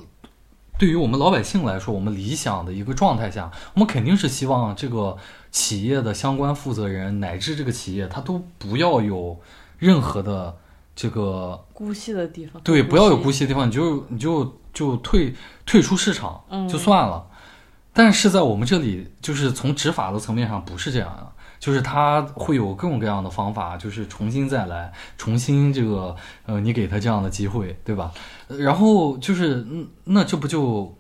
[0.79, 5.17] 对于我们老百姓来说，我们理想的一个状态下，我们肯定是希望这个
[5.51, 9.41] 企业的相关负责人乃至这个企业，他都不要有
[9.79, 10.57] 任何的。
[10.97, 15.35] 这个姑息的地方，对，不要有姑息的地方，你就你就就退
[15.67, 17.27] 退出市场就算了。
[17.93, 26.15] 但是在我们这里，就是从执法的层面上不是这样的，就是他会有各种各样的方法，就是重新再来，重新这个
[26.47, 28.13] 呃，你给他这样的机会，对吧？
[28.49, 29.67] 然后就是
[30.05, 30.97] 那这不就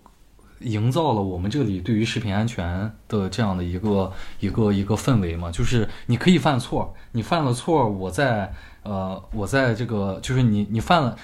[0.60, 5.50] 营造了我们这里对于食品安全的这样的一个一个一个氛围嘛？
[5.50, 8.52] 就是你可以犯错，你犯了错，我在。
[8.84, 11.16] 呃，我在这个就是你，你犯了，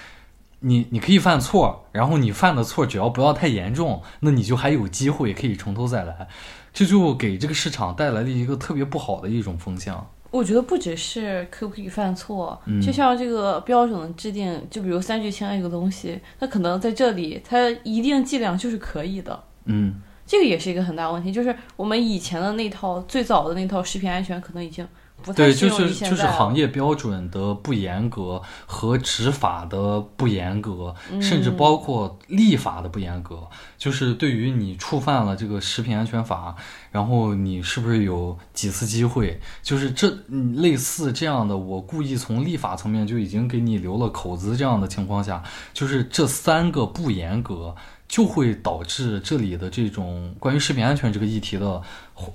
[0.61, 6.27] 你你可以犯错，然后你犯的错只要不要太严重，那你就还有机会可以从头再来，
[6.73, 10.09] 这就给这个市场带来了一个特别不好的一种风向。
[10.31, 19.43] 我觉得不只是可不可以犯错，就像这个标准的制定，就比如三聚氰胺这个东西，它可能在这里它一定剂量就是可以的。
[19.65, 24.87] 嗯，这个也是一个很大问题，就是我们以前的那套最早的那套食品安全可能已经。
[25.35, 33.47] 对，就是就是行业标准的不严格和执法的不严格，甚至包括立法的不严格。
[33.77, 36.55] 就是对于你触犯了这个食品安全法，
[36.91, 39.39] 然后你是不是有几次机会？
[39.63, 40.15] 就是这
[40.55, 44.55] 类似这样的，我故意从立法层面就已经给你留了口子。
[44.55, 45.41] 这样的情况下，
[45.73, 47.75] 就是这三个不严格，
[48.07, 51.81] 就会导致这里的这种关于食品安全这个议题的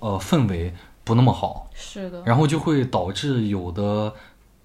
[0.00, 0.74] 呃氛围。
[1.06, 4.12] 不那么好，是的，然后就会导致有的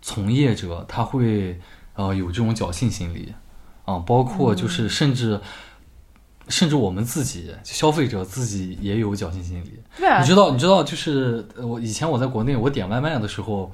[0.02, 1.58] 从业者他会
[1.94, 3.34] 呃有这种侥幸心理。
[3.84, 5.42] 啊，包括就是甚至
[6.48, 9.80] 甚至我们自己消费者自己也有侥幸心理。
[9.98, 13.72] 对啊，你知道你知道就是我以前我在国内我点外卖的时候，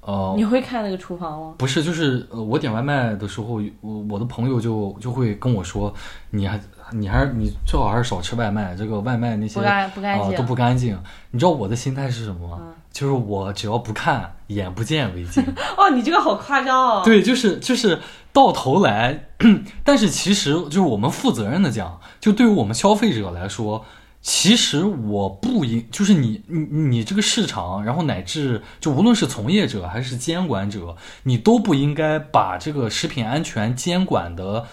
[0.00, 1.54] 呃，你会看那个厨房吗？
[1.56, 5.94] 不是，就是呃，我点外卖的时候，我我的朋友就就会跟我说，
[6.30, 6.60] 你还
[6.92, 10.98] 你还是你最好还是少吃外卖，这个外卖那些不干不干净、都不干净。
[11.30, 12.60] 你知道我的心态是什么吗？
[12.90, 15.42] 就是我只要不看，眼不见为净。
[15.76, 17.02] 哦，你这个好夸张哦。
[17.04, 17.98] 对，就是就是
[18.32, 19.28] 到头来，
[19.84, 23.84] 但是其实就是我们负责任的讲，就对于我们消费者来说。
[24.20, 34.66] 其实我不应，就是你你你这个市场，然后乃至就无论是从业者还是监管者，你都不应该把这个食品安全监管的。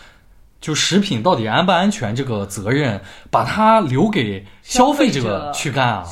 [0.66, 3.00] 就食品到底安不安全这个责任，
[3.30, 6.04] 把它留给消费者去干啊？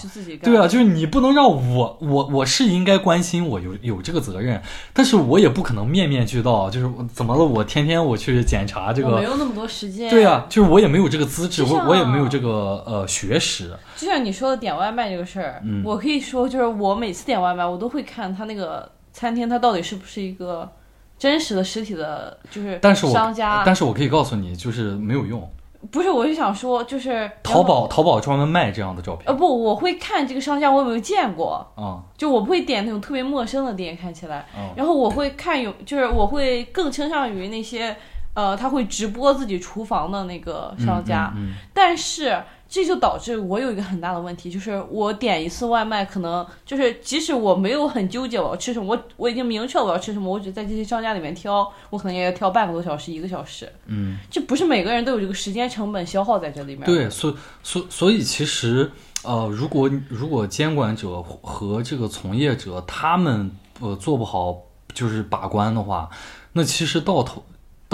[0.44, 4.62] 对啊，就是你不能让我，我我是应该关心，我有有这个责任，
[4.94, 6.70] 但是我也不可能面面俱到。
[6.70, 7.44] 就是怎么了？
[7.44, 10.08] 我天天我去检查这个，没有那么多时间。
[10.12, 13.76] 对啊，就是我也没有这个资质，我我也没有这个呃学识。
[13.98, 20.72] 就像你说的点外卖这个事儿，我可以说，就是我每次点外卖，我都会看他那个餐厅，它到底是不是一个。
[21.18, 22.80] 真实的实体的，就是
[23.12, 25.50] 商家，但是我可以告诉你，就是没有用。
[25.92, 29.28] 不是，我就想说，就是淘宝，淘宝专门卖这样的照片。
[29.28, 32.00] 呃，不，我会看这个商家，我有没有见过啊？
[32.18, 34.46] 就我不会点那种特别陌生的店，看起来。
[34.78, 37.94] 然后我会看有，就是我会更倾向于那些，
[38.34, 41.34] 呃，他会直播自己厨房的那个商家。
[41.74, 42.42] 但是。
[42.74, 53.72] 这就导致我有一个很大的问题，就是我点一次外卖，可能就是即使我没有很纠结我要吃什么，我我已经明确我要吃什么，我只在这些商家里面挑，我可能也要挑半个多小时、一个小时。
[53.86, 56.84] 嗯，这不是每个人都有这个时间成本消耗在这里面。
[56.86, 58.92] 对，所所所以其实
[59.24, 64.58] 呃，如果如果监管者和这个从业者他们呃做不好
[64.96, 66.10] 就是把关的话，
[66.54, 67.44] 那其实到头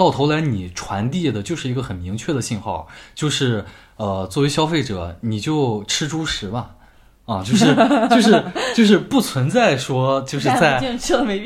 [0.00, 3.62] 到头来你传递的就是一个很明确的信号，就是。
[4.00, 6.70] 呃，作为消费者，你就吃猪食吧，
[7.26, 7.66] 啊，就是
[8.08, 8.44] 就是
[8.74, 10.80] 就是不存在说就是在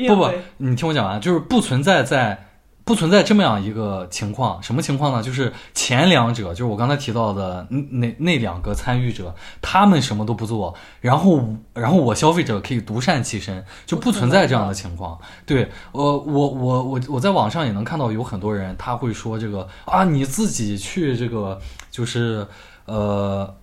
[0.07, 2.44] 不不，你听我讲完，就是不存在在
[2.85, 5.21] 不存在这么样一个情况，什么情况呢？
[5.21, 15.19] 就是前两者，就是我刚才提到的那那两个参与者，他们什么都不做，然后然后我消费者可以独善其身，就不存在这样的情况。
[15.45, 21.59] 对，我我我我我在网上也能看到有很多人他会说这个啊，你自己去这个。
[21.95, 22.45] 就是，
[22.87, 23.55] 呃，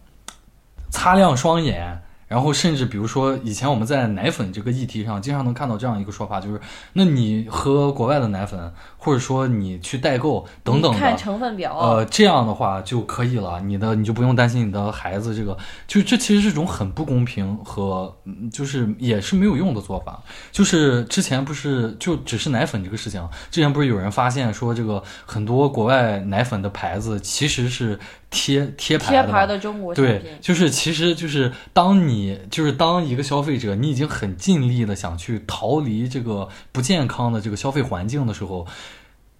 [0.90, 2.02] 擦亮双眼。
[2.32, 6.58] 然后甚至比如说，以前我们在奶粉这个议题上，经常能看到这样一个说法，就是，
[6.94, 15.54] 那你喝国外的奶粉，或者说你去代购等等的，看成分表，呃，这样的话就可以了，你的你就不用担心你的孩子这个，
[15.86, 18.16] 就这其实是种很不公平和，
[18.50, 20.22] 就是也是没有用的做法。
[20.50, 27.98] 就是之前不是就只是奶粉这个事情，之前不是有人发现说这个很多国外奶粉的牌子其实是。
[28.32, 38.66] 贴贴牌的，贴牌的中国对，就是其实就是当你就是当一个消费者，你已经很尽力的想去逃离这个不健康的这个消费环境的时候，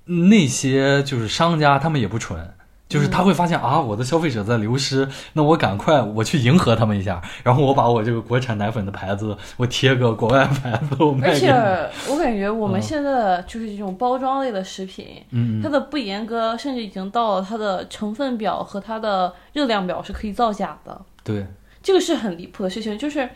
[0.05, 2.55] 那些就是商家他们也不蠢。
[2.93, 11.49] 就是他会发现啊，我的消费者在流失，那我赶快我去迎合他们一下，然后我把我这个国产奶粉的牌子，我贴个国外牌子，我卖而且
[12.11, 21.01] 我感觉我们现在的就是这种包装类的食品，嗯，它的不严格，甚至已经到了它的成分表和它的热量表是可以造假的。
[21.24, 21.47] 对，
[21.82, 23.28] 这个是很离谱的事情，就是。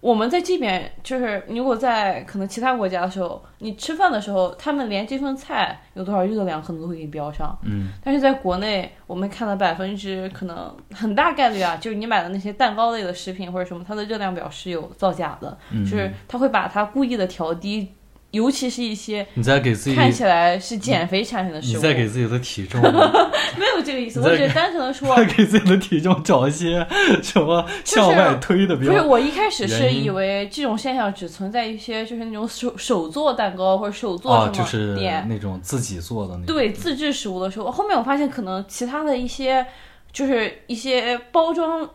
[0.00, 7.58] 我们在这边，就是如果在可能其他国家的时候，你吃饭的时候，他们连这份菜有多少热量可能都会给你标上。
[7.64, 17.92] 嗯，但是在国内，我们看了百分之可能很大概率啊，就是你买的那些蛋糕类的食品或者什么，它的热量表是有造假的，就是他会把它故意的调低。
[18.36, 22.80] 尤其是一些你在给自己看起来是减肥产品的食物，你在给自己的体重
[23.58, 26.86] 没有这个意思，我只是单纯的说， 在给自己的体重找一些
[27.22, 28.76] 什么向外推的。
[28.76, 39.66] 不是，我一开始是以为这种现象只存在一些就是那种手手做蛋糕或者手做什么就是店那种自己做的那种对自制食物的时候，后面我发现可能其他的一些
[40.12, 41.88] 就是一些包装。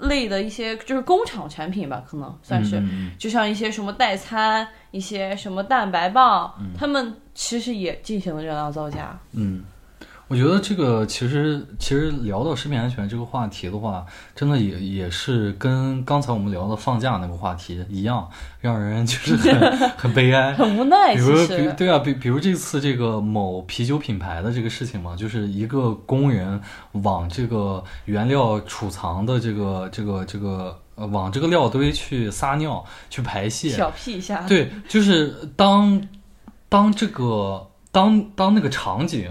[0.00, 2.82] 类的一些就是工厂产品吧，可能算是，
[3.18, 9.18] 就像一些什么代餐，一些什么蛋白棒，他们其实也进行了热量造假。
[9.32, 9.64] 嗯。
[10.28, 14.04] 我觉得这个其实其实聊到食品安全这个话题的话，
[14.36, 18.28] 真的也也是跟刚才我们聊的放假那个话题一样，
[18.60, 21.14] 让人就是 很很悲哀， 很无奈。
[21.14, 26.60] 比如，比对啊，比比如这次这个某啤酒品牌的这个事情嘛，就是一个工人
[26.92, 34.44] 往这个原料储藏的这个这个这个呃往这个料堆去撒尿去排泄，小屁一下。
[34.46, 36.06] 对，就是当
[36.68, 39.30] 当这个当当那个场景。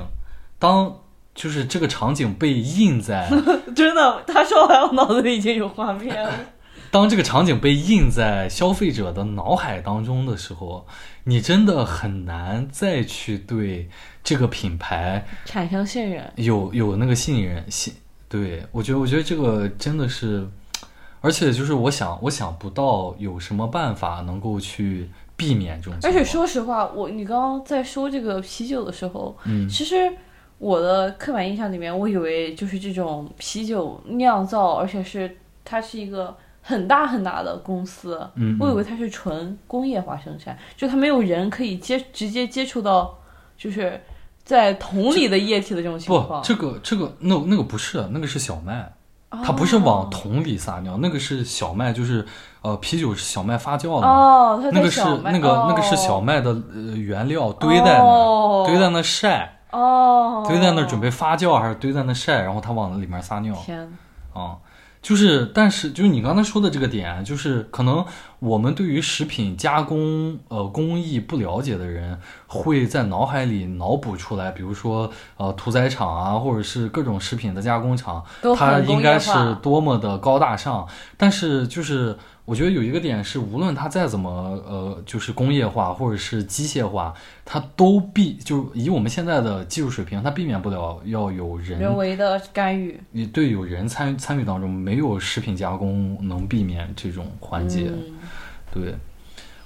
[0.60, 1.02] 当
[1.36, 3.30] 就是这个场景被印在，
[3.76, 6.32] 真的，他说完我脑子里已经有画面了。
[6.90, 10.88] 当这个场景被印在消费者的脑海当中的时候，
[11.26, 13.90] 你真的很难再去对
[14.24, 17.94] 这个品牌产生信任，有有那个信任信。
[18.30, 20.48] 对我觉得，我觉得这个真的是，
[21.22, 26.00] 而且就是我想，我想不到有什么办法能够去避免这种。
[26.04, 30.12] 而且说实话，我你刚刚在说这个啤酒的时候，嗯，其实
[30.58, 43.18] 我的刻板印象里面，我以为就是这种啤酒酿造，而且是它是一个很大很大的公司，嗯，我以为它是纯工业化生产，就它没有人可以接直接接触到，
[43.58, 44.02] 就是。
[44.48, 48.94] 在桶里的液体的这种情况，不，这个这个那那个不是，那个是小麦，
[49.44, 52.26] 它不是往桶里撒尿，那个是小麦，就是
[52.62, 63.92] 呃啤酒是小麦发酵的，哦，那个是那个那个是小麦的呃原料堆在那堆在那晒，哦，堆在那准备发酵还是堆在那晒，然后它往里面撒尿，天，
[64.34, 64.58] 啊。
[65.00, 68.04] 就是，但是就是你刚才说的这个点，就是可能
[68.40, 78.22] 我们对于食品加工呃工艺不了解的人，会在脑海里脑补出来，比如说呃屠宰场啊，或者是各种食品的加工厂，
[78.58, 82.18] 它应该是多么的高大上，但是就是。
[82.48, 84.32] 我觉得有一个点是，无论它再怎么
[84.66, 92.98] 呃，就是工业化或者是机械化，它都避就以我们现在的技术水平，它避免不了要有人人为的干预。
[93.12, 97.92] 也对，有人参参与当中，没有食品加工能避免这种环节。
[98.74, 98.96] 对，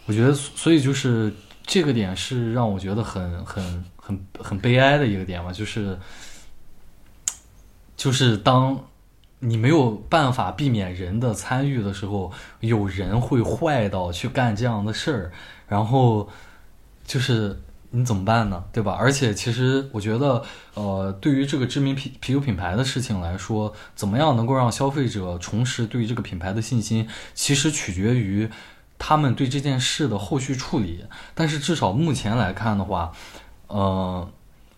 [0.08, 1.32] 我觉得所以就是
[1.64, 6.00] 这个点是让我觉得很很很很悲哀的一个点吧，就是
[7.96, 8.84] 就是当。
[9.44, 15.32] 你没有办法避免人的参与的时候，有人会坏到去干这样的事儿，
[15.68, 16.30] 然后
[17.04, 18.64] 就是你怎么办呢？
[18.72, 18.96] 对吧？
[19.00, 20.44] 而且其实我觉得，
[20.76, 28.48] 呃，对于这个知名啤啤酒品牌的事情来说，怎么样能够让消费者重拾对于这个品牌的信心，其实取决于
[29.00, 31.04] 他们对这件事的后续处理。
[31.34, 33.12] 但是至少目前来看的话，
[33.66, 34.30] 呃，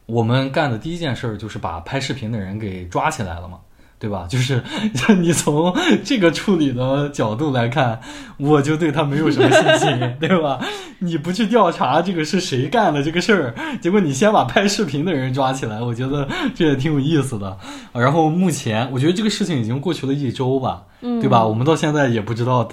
[0.05, 3.59] 我们干的第一件事就是把拍视频的人给抓起来了嘛。
[4.03, 4.25] 对吧？
[4.27, 4.61] 就是
[5.17, 5.73] 你从
[6.03, 8.01] 这个处理的角度来看，
[8.35, 10.59] 我就对他没有什么信心，对吧？
[10.99, 17.57] 你不去调查这个是谁干的这个事儿，结果你先把拍视频的人抓起来，我觉得这也挺有意思的。
[17.93, 21.45] 然后目前我觉得这个事情已经过去了一周吧，对吧？
[21.45, 22.67] 我们到现在也不知道。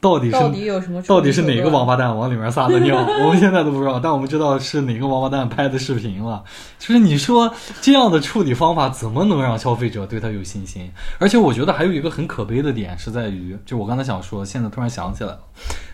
[0.00, 1.02] 到底是到底有什么？
[1.02, 2.96] 到底是哪个王八蛋往里面撒的尿？
[3.24, 6.42] 我们现在都不知道，但我们知道是哪个王八蛋拍的视频了。
[6.78, 10.90] 就是你说这样的处理方法怎么能让消费者对他有信心？
[11.18, 15.40] 而且我觉得还有一个很可悲的点是在于，就我刚才想说，现在突然想起来了，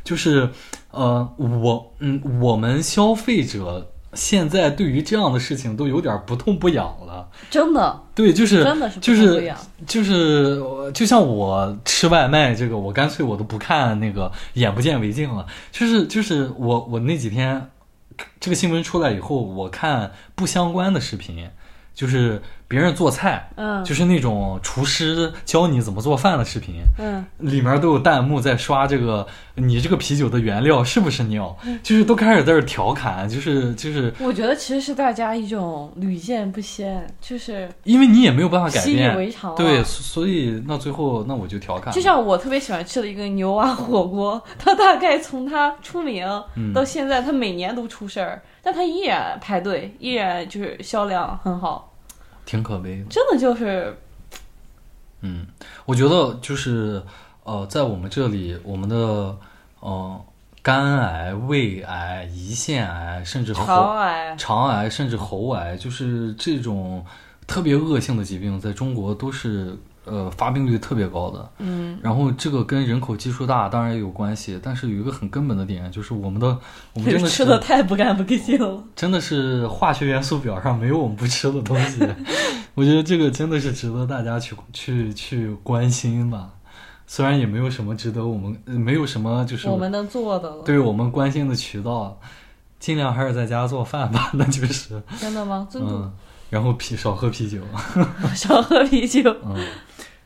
[0.05, 0.49] 就是
[0.93, 3.89] 呃，我嗯，我们消费者。
[4.17, 9.55] 现在对于这样的事情都有点不痛不痒了，真的，对，就是真的是就是
[9.87, 10.61] 就是
[10.93, 17.71] 就像我吃外卖这个，我干脆我都不看那个眼不见为净了，就是就是我我那几天
[18.41, 21.49] 这个新闻出来以后，我看不相关的视频，
[21.95, 22.43] 就是。
[22.69, 31.57] 别人做菜，嗯，就是那种厨师教你怎么做饭的视频，嗯，里面都有弹幕在刷这个，你这个啤酒的原料是不是尿？
[31.83, 34.13] 就是都开始在这调侃，就是就是。
[34.19, 41.93] 我觉得其实是大家一种屡见不鲜，就是因为你也没有办法改变，习以为常，对，所以那最后那我就调侃。
[41.93, 46.27] 就像我特别喜欢吃的一个牛蛙火锅， 它大概从它出名
[46.75, 51.93] 到现在，它每年都出事儿，但它依然排队，依然就是销量很好。
[52.47, 53.95] 挺可悲的，真的就是，
[55.21, 55.47] 嗯，
[55.85, 57.03] 我觉得就是，
[57.45, 59.37] 呃，在我们这里，我们的，
[59.81, 60.25] 呃，
[60.63, 67.05] 肝癌、胃癌、胰腺癌，甚至肠癌、肠癌，甚至喉癌，就是这种
[67.47, 69.77] 特别恶性的疾病，在中国都是。
[70.07, 76.57] 呃，发病率特别高的，嗯，然后这个跟人口基数大当然也有关系，但是有一个很根本的点，就是我们的
[76.95, 82.01] 我们真的 吃的太不干不净了，真的是化学元素表上没有我们不吃的东西，
[82.75, 86.51] 我觉得这个真的是值得大家去去去关心吧，
[87.07, 92.19] 虽然也没有什么值得我们没有什么就是我们能做的，对我们关心的渠道，
[92.79, 95.03] 尽量还是在家做饭吧， 那就是。
[95.19, 95.67] 真的吗？
[95.71, 96.13] 尊重。
[96.49, 97.59] 然后啤少喝啤酒，
[98.37, 99.35] 少喝啤酒。
[99.45, 99.57] 嗯，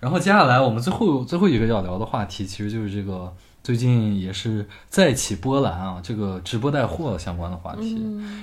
[0.01, 3.31] 然后接下来我们最后最后一个要聊的话题，其实就是这个
[3.63, 8.01] 最近也是再起波澜啊，这个直播带货相关的话题。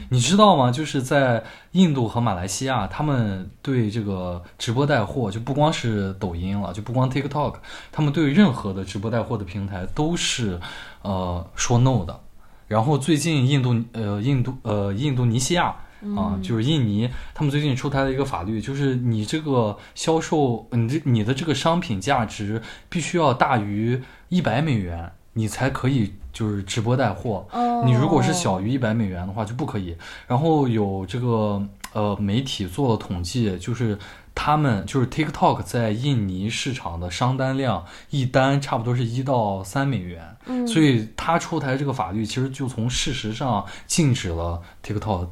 [0.09, 0.71] 你知道吗？
[0.71, 7.55] 就是在印度和马来西亚，他们对这个直播带货，就不光是抖音了，就不光 TikTok，
[7.91, 10.59] 他们对任何的直播带货的平台都是
[11.01, 12.19] 呃说 no 的。
[12.67, 15.75] 然后最近印度呃印度呃印度尼西亚。
[16.15, 27.47] 啊，就是印尼他们最近出台了一个法律，就是你这个销售，你这你的这个商品价值必须要大于一百美元，你才可以就是直播带货。
[27.85, 29.95] 你如果是小于一百美元的话就不可以。
[30.27, 31.61] 然后有这个
[31.93, 33.97] 呃媒体做了统计，就是。
[34.39, 45.27] 他们就是 TikTok 在印尼市场的商单量，一单差不多是一到三美元，嗯，所以他出台这个法律，其实就从事实上禁止了 TikTok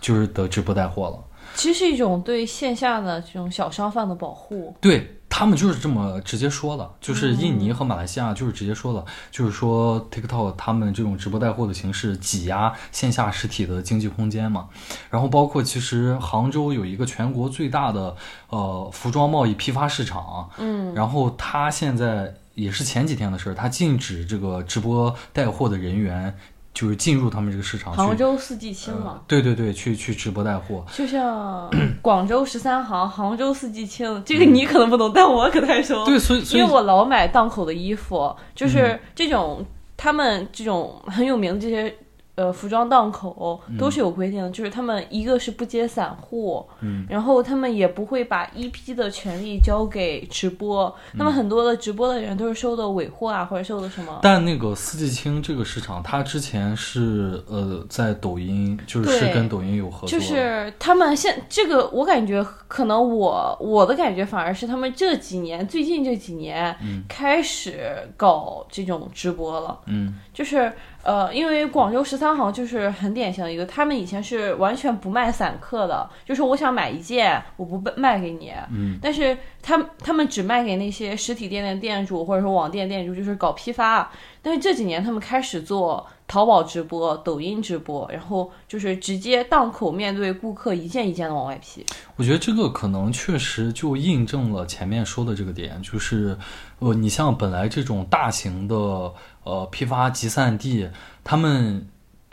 [0.00, 1.18] 就是的直播带货了。
[1.54, 4.74] 其实是一种对线下的这种小商贩的保护。
[4.80, 5.16] 对。
[5.32, 14.68] 他们就是这么直接说的，就是印尼和马来西亚就是直接说的，就是说 TikTok 他们这种直播带货的形式挤压线下实体的经济空间嘛。
[15.08, 18.16] 然后包括其实杭州有一个全国最大的
[18.48, 26.36] 呃服装贸易批发市场，嗯，然后它现在也是前几天的事儿，它禁止这个直播带货的人员。
[26.72, 36.04] 就是进入他们这个市场，杭州四季青嘛，对对对，去去直播带货，就像 广州十三行、杭州四季青，这个你可能不懂，但我可太熟。
[36.04, 39.64] 对，所以因为我老买档口的衣服，就是这种
[39.96, 41.94] 他们这种很有名的这些。
[42.40, 54.20] 呃，服装档口都是有规定的，就是他们一个是不接散户，嗯，然后他们也不会把一批的权利交给直播，那么很多的直播的人都是收的尾货啊，或者收的什么。
[54.22, 66.74] 但那个四季青这个市场，它之前是呃在抖音，就是跟抖音有合作，就是他们现这个我感觉可能我我的感觉反而是他们这几年最近这几年
[67.06, 70.72] 开始搞这种直播了，嗯，就是。
[71.02, 84.10] 呃，因为广州十三行就是很典型的一个，他们以前是完全不卖散客的，就是我想买一件，我不卖给你，嗯，但是他他们只卖给那些实体店的店主或者说网店店主，就是搞批发。
[84.42, 91.84] 但是这几年他们开始做淘宝直播、抖音直播，然后就是直接档口面对顾客一件一件的往外批。
[92.16, 96.36] 我觉得这个可能确实就印证了前面说的这个点，就是
[96.78, 99.12] 呃，你像本来这种大型的。
[99.42, 100.86] 呃，批发集散地，
[101.24, 101.88] 他们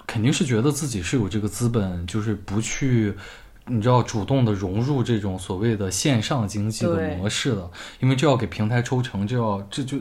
[0.05, 3.15] 肯定是觉得自己是有这个资本，就是不去，
[3.69, 9.97] 你知道，主动的融入这种所谓的线上经济的模式的，因为这要给平台抽成，就要这就，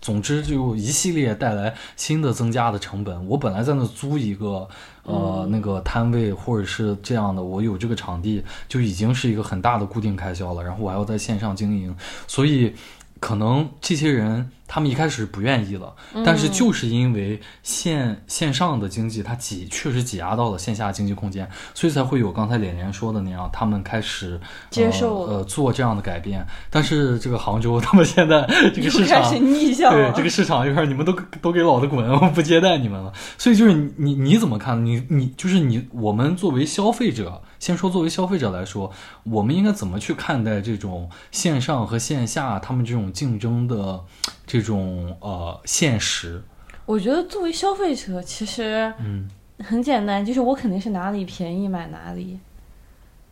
[0.00, 3.26] 总之就一系列带来新的增加的成本。
[3.26, 4.68] 我本来在那租一个
[5.02, 11.96] 呃那个摊位，或者是这样的，我有这个场地，就已经是一个很大的固定开销了，然后我还要在线上经营，
[12.26, 12.74] 所以
[13.20, 14.50] 可能这些人。
[14.68, 15.94] 他们一开始不愿意了，
[16.24, 26.44] 但是就是因为线线上的经济它挤确实挤压到了线下经济空间，所以才会有刚才连连说的那样，他们开始接受呃做这样的改变。
[26.68, 28.44] 但是这个杭州他们现在
[28.74, 33.12] 这个市场逆向 对这个市场一块，你们都都给老子滚，我不接待你们了。
[33.38, 34.84] 所以就是你你怎么看？
[34.84, 38.92] 你你就是你我们作为消费者，先说作为消费者来说，
[39.24, 44.04] 我们应该怎么去看待这种线上和线下他们这种竞争的？
[44.46, 46.40] 这种呃现实，
[46.84, 52.38] 我觉得作为消费者，其实嗯很简单，就是我肯定是哪里便宜买哪里，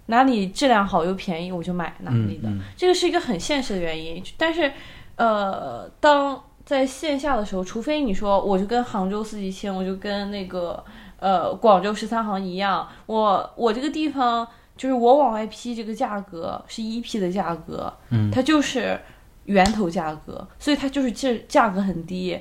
[0.07, 4.21] 哪里质量好又便宜我就买哪里的，这个是一个很现实的原因。
[4.37, 4.73] 但是
[5.15, 10.85] 呃，当在线下的时候，除非你说我就跟杭州四季青，我就跟那个
[11.25, 14.47] 呃广州十三行一样，我我这个地方
[14.77, 19.01] 就是我往外批这个价格是一批的价格，嗯，它就是。
[19.47, 22.41] 源头价格，所以它就是这价格很低。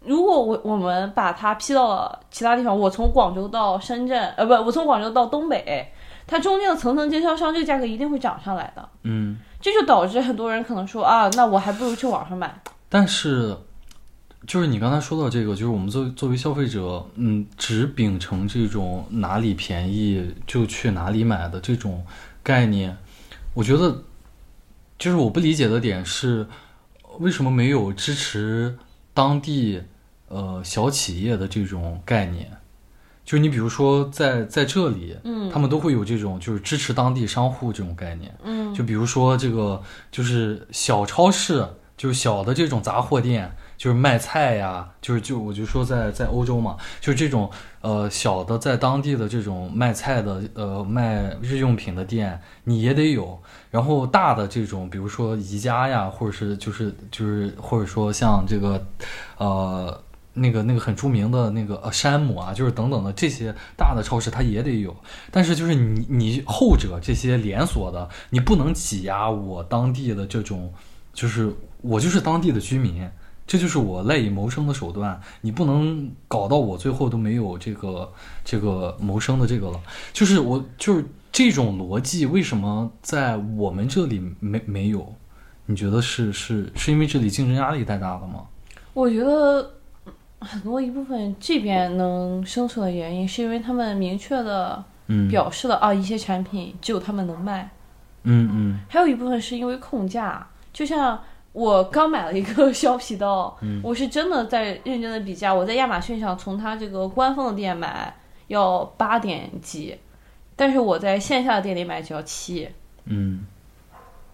[0.00, 5.92] 如果我我们把它批到了其他地方，我从广州到深圳，呃，不，我从广州到东北，
[6.26, 8.88] 它中间的层层经销商，这个价格一定会涨上来的。
[9.04, 12.52] 嗯，这就导致很多人可能说啊，那我还不如去网上买。
[12.88, 13.56] 但是，
[14.46, 22.04] 就是你刚才说到这个，就是我们作为作为消费者，嗯，只秉承这种哪里便宜就去哪里买的这种
[22.42, 22.96] 概念，
[23.54, 24.02] 我觉得。
[24.98, 26.46] 就是我不理解的点是，
[27.18, 28.78] 为什么没有支持
[29.12, 29.82] 当地
[30.28, 32.48] 呃小企业的这种概念？
[33.24, 39.82] 就是你比如说在在这里，嗯，他们都会有这种就是支持当地商户这种概念，嗯，就比如说这个
[40.12, 41.66] 就是小超市，
[41.96, 43.50] 就是小的这种杂货店。
[43.82, 53.36] 就是卖菜呀，就是就我就说在在欧洲嘛，就是这种呃小的在当地的这种卖菜的呃卖日用品的店你也得有，
[53.72, 58.86] 然后大的这种比如说宜家呀，或者是就是就是或者说像这个
[59.36, 60.00] 呃
[60.32, 64.94] 那个那个很著名的那个呃山姆啊，就是等等的这些大的超市它也得有，
[65.32, 70.72] 但是就是你你后者这些连锁的，你不能挤压我当地的这种，
[71.12, 73.10] 就是我就是当地的居民。
[73.46, 75.20] 这就是我赖以谋生的手段。
[75.40, 78.10] 你不能搞到我最后都没有这个
[78.44, 79.80] 这个谋生的这个了。
[80.12, 85.14] 就是我就是这种逻辑，为什么在我们这里没没有？
[85.66, 88.46] 你觉得是是是因为这里竞争压力太大了吗？
[88.94, 89.70] 我觉得
[90.38, 94.82] 很多一部分这边能生存的原因，是因为他们明确的
[95.28, 97.70] 表示了啊，一些产品只有他们能卖。
[98.22, 98.80] 嗯嗯。
[98.88, 101.20] 还有一部分是因为控价，就像。
[101.52, 105.52] 我刚买了一个削皮刀，我是真的在认真的比价。
[105.52, 108.14] 我在亚马逊上从它这个官方的店买
[108.46, 109.96] 要八点几，
[110.56, 112.68] 但是我在线下的店里买只要七。
[113.04, 113.44] 嗯，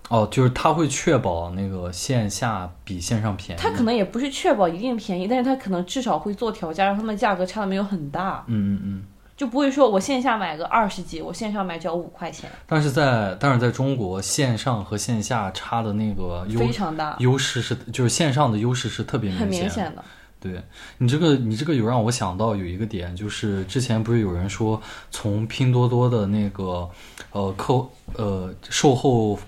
[0.08, 3.60] 哦，就是他会确保那个线下比线上便宜。
[3.60, 8.44] 他可能也不是确保一定便宜，但是他可能至少会做调价，让他们价格差的没有很大。
[8.46, 9.04] 嗯嗯嗯。
[9.38, 12.50] 就不会说我线下买个二十几，我线上买只要五块钱。
[12.66, 19.48] 但是在但是在中国，线上和线下差的那个非常大，优势是就是线上的优势是特别明显。
[19.48, 20.04] 很明显的。
[20.40, 20.60] 对
[20.98, 24.82] 你这个你这个有让我想到有一个点，就是之前不是有人说
[25.12, 26.90] 从拼多多的那个
[27.30, 29.38] 呃客呃售后。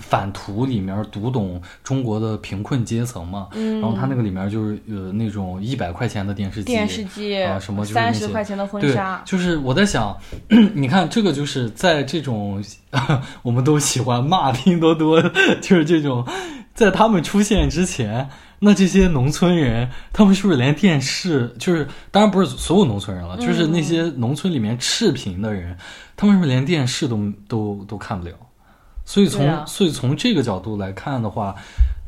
[0.00, 10.16] 反图里面读懂中国的贫困阶层嘛，然后他那个里面就是呃那种一百块钱的电视机，电视机啊什么三十块钱的婚纱，就是我在想，
[10.72, 12.62] 你看这个就是在这种
[13.42, 15.20] 我们都喜欢骂拼多多，
[15.60, 16.24] 就是这种
[16.74, 18.28] 在他们出现之前，
[18.60, 25.76] 那这些农村人他们是不是连电视就是当然不是所有农村人了，就是那些农村里面赤贫的人，
[26.16, 28.32] 他们是不是连电视都都都看不了？
[29.08, 31.56] 所以从所以从这个角度来看的话，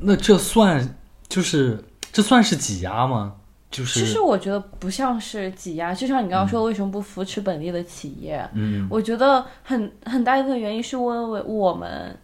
[0.01, 0.97] 那这算
[1.31, 1.83] 就是
[2.13, 3.37] 这算是挤压吗？
[3.71, 8.47] 就是其实我觉得不像是挤压，就像你刚刚说为什么不扶持本地的企业？
[8.53, 12.15] 嗯，我觉得很很大一部分原因是因为我们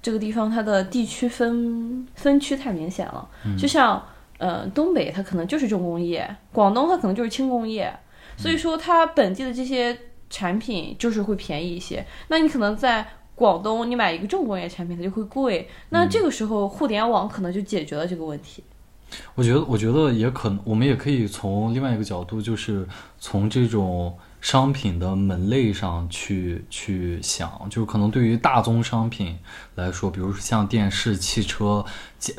[0.00, 3.28] 这个地方它的地区分分区太明显了。
[3.58, 4.00] 就像
[4.38, 7.92] 呃东北它可能就是重工业，广东它可能就是轻工业，
[8.36, 12.06] 所以说它本地的这些产品就是会便宜一些。
[12.28, 13.04] 那你可能在
[13.40, 15.66] 广东，你买一个重工业产品，它就会贵。
[15.88, 18.62] 那这个时候，互联网可能就解决了这个问题。
[19.34, 22.86] 我觉得，我觉得也可能，我们也可以从另外一个角度，就是
[23.18, 29.38] 从这种商品的门类上去去想，就是可能对于大宗商品
[29.74, 31.82] 来说，比如说像电视、汽车，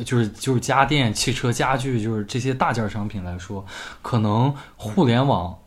[0.06, 3.66] 就是就是家电、汽车、家具，就是这些大件商品来说，
[4.04, 5.58] 可能互联网。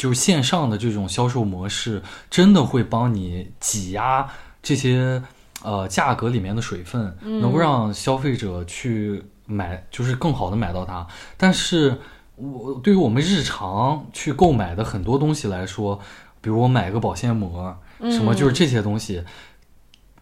[0.00, 4.26] 就是线上的这种销售模式，真的会帮你挤压
[4.62, 5.22] 这些
[5.62, 11.06] 呃价格里面的水分，能够让消费者去买，就是更好的买到它。
[11.36, 11.98] 但是，
[12.36, 16.00] 我对于我们日常去购买的很多东西来说，
[16.40, 19.22] 比如我买个保鲜膜，什么就是这些东西，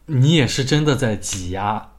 [0.06, 1.90] 你也是真的在挤压。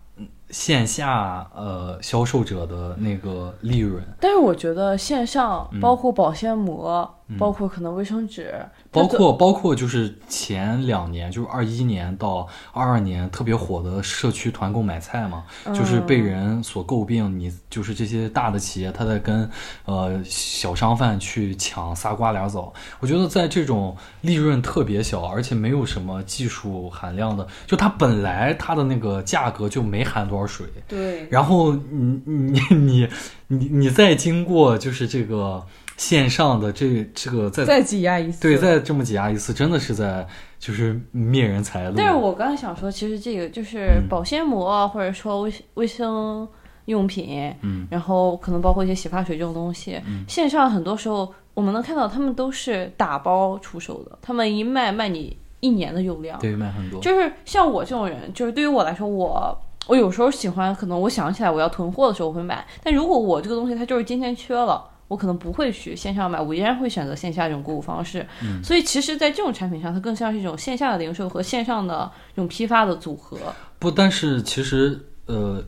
[0.49, 8.53] 线下呃销售者的那个利润，但是我觉得线上包括保鲜膜，包括可能卫生纸。
[8.91, 17.39] 包括包括就是前两年，就是二一年到二二年特别火的社区团购买菜嘛，就是被人所诟病。
[17.39, 19.47] 你就是这些大的企业，他在跟
[19.85, 22.73] 呃小商贩去抢仨瓜俩枣。
[22.99, 30.65] 我觉得在这种利润特别小，而且没有什么技术含量的，就它本来它的那个价格就没含多少水。
[30.87, 31.27] 对。
[31.29, 33.07] 然后你你你
[33.47, 35.63] 你你再经过就是这个。
[35.99, 40.25] 线上的这这个再再挤压一次，对，再这么挤压一次，真的是在
[40.57, 41.95] 就是灭人才路。
[41.97, 46.47] 但是我刚才想说，其实这个就是保鲜膜啊，或者说卫卫生
[46.85, 57.01] 用品，嗯，然后可能包括一些洗发水这种东西，线上很多时候我们能看到他们都是打包出售的，他们一卖卖你一年的用量，对，卖很多。
[57.01, 64.81] 就是像我这种人，就是对于我来说，我我有时候喜欢，可能我想起来我要囤货的时候我会买，但如果我这个东西它就是今天缺了。
[65.09, 68.25] 我可能不会去线上买，我依然会选择线下这种购物方式。
[68.41, 73.37] 嗯，所以其实，在这种产品上，它更像是一种线下的零售和线上的这种批发的组合。
[73.77, 75.61] 不，但是其实，呃，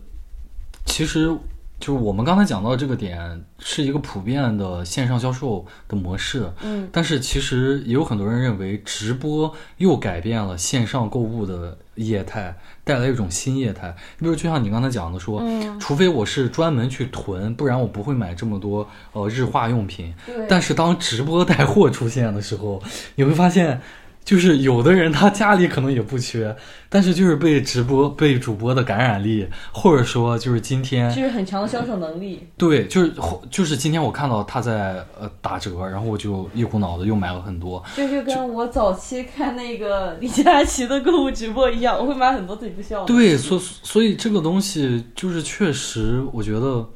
[0.85, 1.35] 其实。
[1.81, 6.49] 就是我们刚才讲到这个点，是一个普遍的线上销售的模式。
[6.61, 13.93] 嗯，但是其实也有很多人认为，直播又改变了线上购物的业态，带来一种新业态。
[14.19, 15.43] 你比如，就像你刚才讲的说，
[15.79, 20.13] 除非我是专门去囤，不然我不会买这么多呃日化用品。
[20.47, 22.81] 但是当直播带货出现的时候，
[23.15, 23.81] 你会发现。
[24.23, 26.55] 就是有的人他家里可能也不缺，
[26.89, 32.47] 但是就是被直播、被主播的感染力，或者说就是今天就是很强的销售能力。
[32.55, 33.11] 对，就是
[33.49, 37.83] 就是今天我看到他在呃打折，然后我就一股脑的又买了很多。
[37.97, 43.07] 就是跟我早期看那个李佳琦的购物直播一样，我会买很多自己不需要的。
[43.07, 46.87] 对，所所以这个东西就是确实，我觉得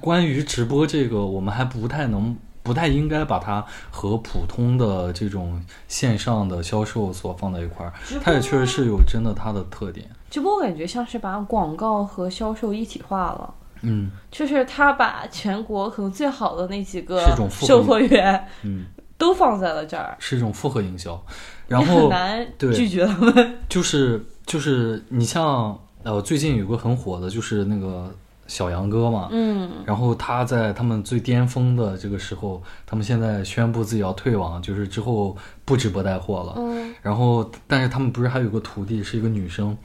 [0.00, 2.36] 关于直播这个，我们还不太能。
[2.66, 10.10] 不太应该把它和普通的这种线上的销售所放在一块儿，它也确实是有真的它的特点。
[10.28, 18.86] 直播我感觉像是把广告和销售一体化了，嗯，就是他把全国可能最好的那几个售货员，嗯，
[19.16, 21.24] 都放在了这儿，是一种复合营销，
[21.68, 23.58] 然后很难拒绝他们。
[23.68, 28.12] 就是就是你像呃，最近有个很火的，就是那个。
[28.46, 36.54] 小杨哥嘛，嗯，然后他在他们最巅峰的这个时候，他们现在宣布自己要退网，就是之后不直播带货了。
[36.56, 39.76] 嗯，然后但是他们不是还有个徒弟是一个女生，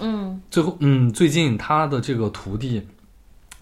[0.00, 2.86] 嗯，最后嗯，最近他的这个徒弟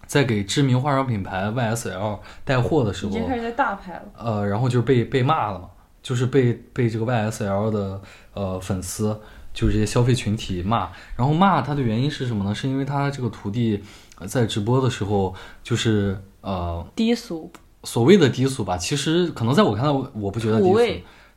[0.07, 4.03] 在给知名化妆品牌 YSL 带货的时候，已经开始在大牌了。
[4.17, 5.67] 呃，然后就被被骂了嘛，
[6.01, 8.01] 就是被被这个 YSL 的
[8.33, 9.19] 呃粉丝，
[9.53, 12.55] 就是这些消费群体骂，然后骂他的原因是什么呢？
[12.55, 13.83] 是因为他这个徒弟。
[14.27, 15.33] 在直播的时候，
[15.63, 17.51] 就是呃低俗，
[17.83, 20.79] 所谓的低俗吧，其实可能在我看来，我不觉得低俗，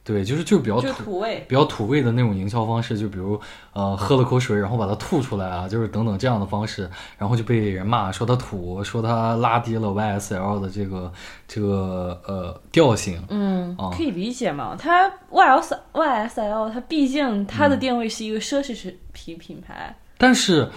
[0.04, 3.40] 对，就是就是比较土味，比较土味的那种营销方式，就比如
[3.72, 11.12] 呃喝了口水，然后把它吐出来啊，就是等等这样的方式，然后就被人骂说他土，说他拉低了 YSL 的这个
[11.48, 20.68] 这个呃调性，嗯，可以理解嘛，它 YS YSL 它毕竟它的定位是一个奢侈品品牌，但是。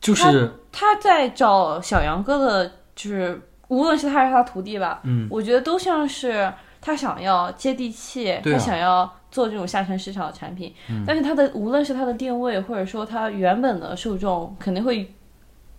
[0.00, 10.74] 就是他在找小杨哥的，就是无论是他还是他徒弟吧，嗯，我觉得都像是他想要接地气，他想要做这种下沉市场的产品，
[11.06, 15.08] 但是他的无论是他的定位，或者说他原本的受众，肯定会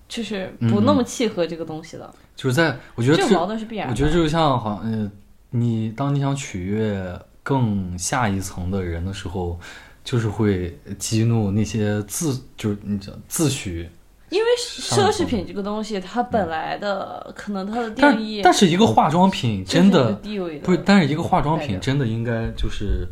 [0.07, 2.13] 就是不那么契合这个东西的。
[2.37, 3.91] 就是在我觉得这个矛盾是必然的。
[3.91, 5.11] 我觉得就像好像，呃，
[5.49, 9.59] 你当你想取悦更下一层的人的时候，
[10.05, 13.85] 就是会激怒那些自就是你讲自诩。
[14.29, 20.13] 因为奢侈品这个东西，它本来的可能它的定义，但是一个化妆品真的
[20.63, 23.07] 不是，但是一个化妆品真的应该就是，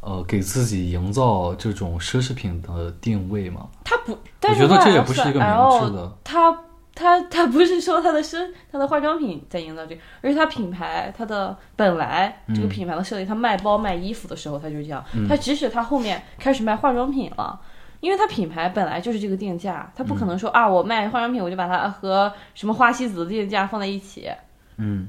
[0.00, 3.68] 呃，给自己营造这种奢侈品的定位吗？
[3.82, 6.12] 它不，我觉得这也不是一个明智的。
[6.22, 6.54] 它
[6.94, 15.02] 它它不是说它的奢它的化妆品在营造这个，而是它品牌它的本来这个品牌的设计，它卖包卖衣服的时候，它就这样。
[15.26, 17.58] 它即使它后面开始卖化妆品了。
[18.00, 24.30] 因为它品牌本来就是这个定价，它不可能说啊，我卖化妆品我就把它和什么花西子的定价放在一起，
[24.78, 25.08] 嗯，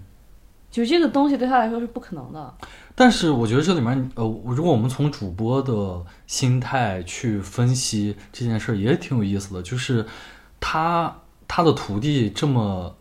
[0.69, 2.53] 就这个东西对他来说是不可能的。
[2.93, 9.61] 但是我觉得这里面，呃，如果我们从主播的心态去分析这件事儿，也挺有意思的。
[9.61, 10.05] 就是
[10.59, 11.15] 他
[11.47, 12.95] 他的徒弟这么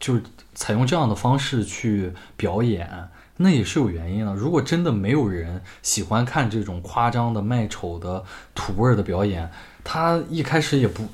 [0.00, 0.22] 就是
[0.54, 2.90] 采用这样的方式去表演。
[3.36, 4.34] 那也是有原因的。
[4.34, 8.24] 如果真的没有人喜欢看这种夸张的、卖丑的、
[8.54, 9.50] 土味儿的表演，
[9.84, 11.06] 他一开始也不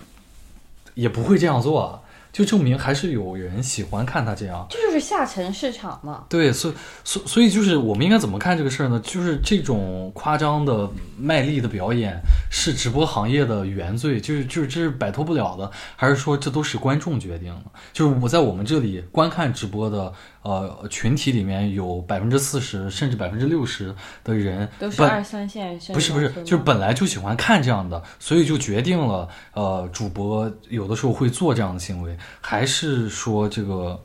[0.94, 2.02] 也不会这样做。
[2.32, 6.24] 就证明还是有人喜欢看他这样，这就是下沉市场嘛。
[6.30, 8.98] 对，所以所所以就是我们应该怎么看这个事儿呢？
[9.04, 12.18] 就是这种夸张的、卖力的表演
[12.50, 17.70] 是直播行业的原罪，就是就是这是摆脱不了的，还是说这都是观众决定的？
[17.92, 20.10] 就是我在我们这里观看直播的
[20.42, 32.16] 呃群体里面有百分之四十甚至百分之六十的人都是二三线，不是不是，就是本来就喜欢看这样的，所以就决定了呃主播有的时候会做这样的行为。
[32.40, 34.00] 还是说这个，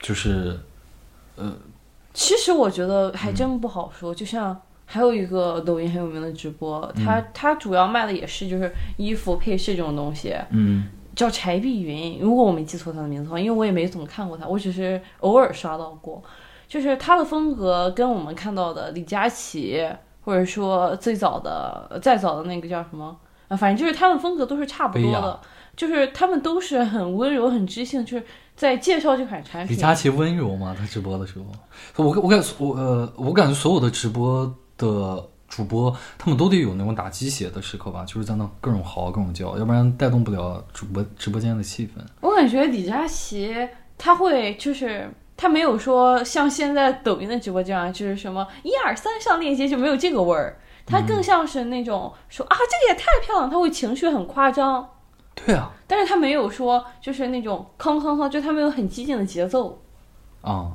[0.00, 0.58] 就是，
[1.36, 1.52] 呃，
[2.14, 4.14] 其实我觉得还真不好说。
[4.14, 12.18] 就像还有一个抖音很有名的直播，他他主要卖的也是就是衣服配饰这种东西，嗯，叫柴碧云。
[12.20, 16.22] 如果我没记错他的名字的话，因为我也没怎么看过他，我只是偶尔刷到过。
[16.68, 19.86] 就是他的风格跟我们看到的李佳琦，
[20.22, 23.16] 或者说最早的再早的那个叫什么
[23.48, 25.40] 啊，反正就是他们风格都是差不多的。
[25.74, 29.74] 就是他们都是很温柔、很知性，就是在介绍这款产品。
[29.74, 30.76] 李佳琦温柔吗？
[30.78, 42.00] 他直播的时候，我我感我呃，我感觉所有的直播的主播，他们都得有那种打鸡血的时刻吧，就是在那各种嚎、各种叫，要不然带动不了主播直播间的气氛。
[42.22, 43.54] 我感觉李佳琦
[43.98, 54.88] 他会就是他没有说像现在抖音的直播间啊，就是什么一二三上链接就没有这个味儿，他更像是那种说啊这个也太漂亮，他会情绪很夸张。
[55.34, 59.82] 对啊，但是他没有说，就是那种吭吭吭，就他没有很激进的节奏
[60.40, 60.72] 啊，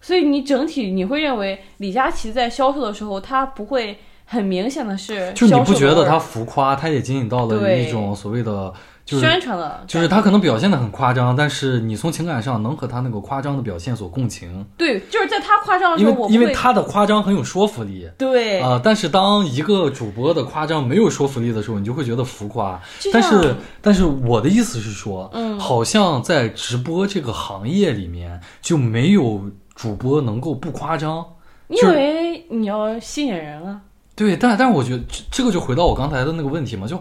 [0.00, 8.72] 所以你整体你会认为李佳琦在销售的时候，他不会很明显的是，就你不觉得他浮夸，他也仅仅到了一种所谓的
[9.04, 14.66] 就是宣传的，就是他可能表现的很夸张，但是你从情感上能和他那个夸张的表现所共情。
[14.76, 18.06] 对，就是在他夸张的时候，因为因为他的夸张很有说服力。
[18.18, 22.78] 对啊、但是当一个主播的夸张没有说服力的时候，你就会觉得浮夸。
[23.10, 29.40] 但是但是我的意思是说，嗯，好像在直播这个行业里面就没有
[29.78, 31.24] 主播能够不夸张。
[31.68, 33.80] 因为你要吸引人啊。
[34.16, 37.00] 对，但但是我觉得这这个就回到我刚才的那个问题嘛，就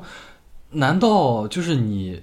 [0.69, 2.21] 难道就是你，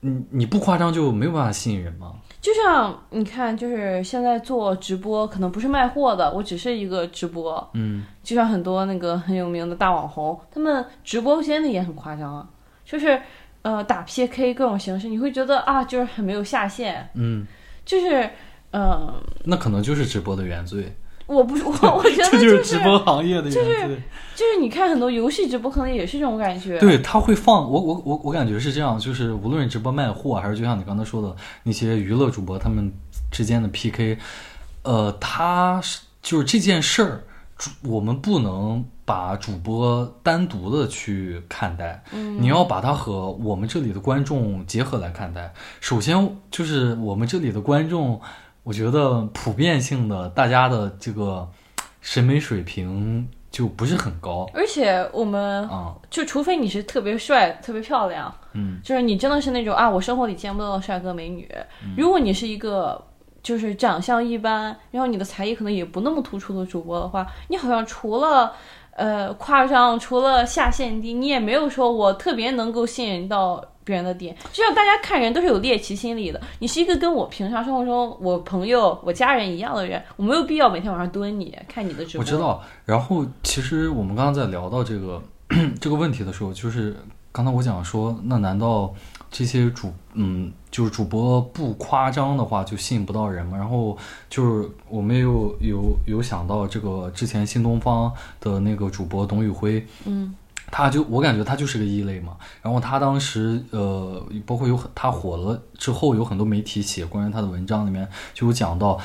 [0.00, 2.12] 你你不夸张就没有办法吸引人吗？
[2.40, 7.66] 就像你看，就是现在做直播，可能不是卖货的，我只是一个直播。
[7.72, 12.46] 嗯，就像很多那个很有名的大网红，他们直播间的也很夸张啊，
[12.84, 13.18] 就是
[13.62, 17.08] 呃打 PK 各种形式，你会觉得啊，就是很没有下限。
[17.14, 17.46] 嗯，
[17.86, 18.28] 就是
[18.74, 19.14] 呃，
[19.44, 20.92] 那可能就是直播的原罪，
[21.26, 24.02] 我不是我， 我觉得这就是直播行业的原罪。
[24.34, 26.76] 就是你看很多游戏直播，可能也是这种感觉。
[26.80, 32.92] 对，他会放我我我我感觉是这样，就是无论直播卖货，还是就像你刚才说的那些娱乐主播他们
[33.30, 34.18] 之间的 PK，
[34.82, 37.22] 呃，他是就是这件事儿，
[37.56, 45.54] 主我们不能把主播单独的去看待，嗯你要把它和我们这里的观众结合来看待。
[45.80, 48.20] 首先就是我们这里的观众，
[48.64, 51.48] 我觉得普遍性的大家的这个
[52.00, 58.80] 审美水平就不是很高而且我们啊，就除非你是特别帅、特别漂亮，嗯。
[58.82, 61.48] 就是你真的是那种啊，我生活里见不到的帅哥美女。
[61.96, 63.00] 如果你是一个
[63.42, 68.52] 就是长相一般，然后你的才艺可能也不那么突出的主播的话，你好像除了
[68.96, 74.34] 呃夸张，除了下限低，你也没有说我特别能够吸引到别人的点。
[74.52, 82.20] 就像大家看人都是有猎奇心理的，你是一个跟我平常生活中我朋友、我家人一样的人，我没有必要每天晚上蹲你看你的直播。
[82.20, 82.62] 我知道。
[82.84, 85.22] 然后其实我们刚刚在聊到这个
[85.80, 86.96] 这个问题的时候，就是
[87.32, 88.94] 刚才我讲说，那难道
[89.36, 93.58] 这些主嗯就是主播不夸张的话就吸引不到人嘛？
[93.58, 93.98] 然后
[94.30, 100.32] 就是我们也有有有想到这个之前新东方的那个主播董宇辉，嗯
[100.70, 102.36] 他就我感觉他就是个异类嘛。
[102.62, 109.00] 然后他当时呃，包括有很他火了之后，有很多媒体写关于他的文章里面就有讲到，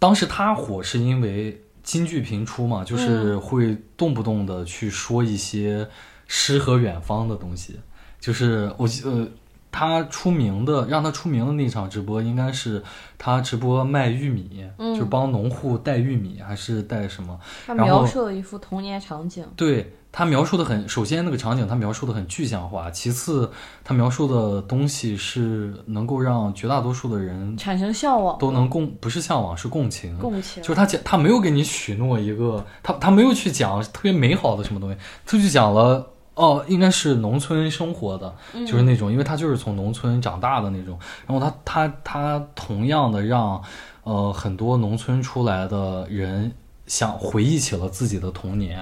[0.00, 5.88] 当时他火是因为金句频出嘛，就是会动不动的去说一些
[6.26, 7.78] 诗和远方的东西。
[8.22, 9.26] 就是我记呃，
[9.72, 12.80] 他出名的让他出名的那场直播，应该是
[13.18, 17.36] 他直播卖玉米，嗯就帮农户带玉米还是带什么？
[17.66, 19.44] 他描述了一幅童年场景。
[19.56, 23.50] 对他描述的很，首先那个场景他描述的很具象化，其次
[23.82, 30.16] 他描述的东西是能够让绝大多数的人产生向往，都能共，不是向往，是共情。
[30.18, 36.06] 共情，就是他讲，他没有给你许诺一个，他他没有去讲特别美好的什么东西，他就讲了。
[36.34, 40.98] 哦，应该是农村生活的，嗯就是那种，因为他就是从农村长大的那种。
[41.26, 43.62] 然后他他他同样的让，
[44.02, 46.50] 呃，很多农村出来的人
[46.86, 48.78] 想回忆起了自己的童年，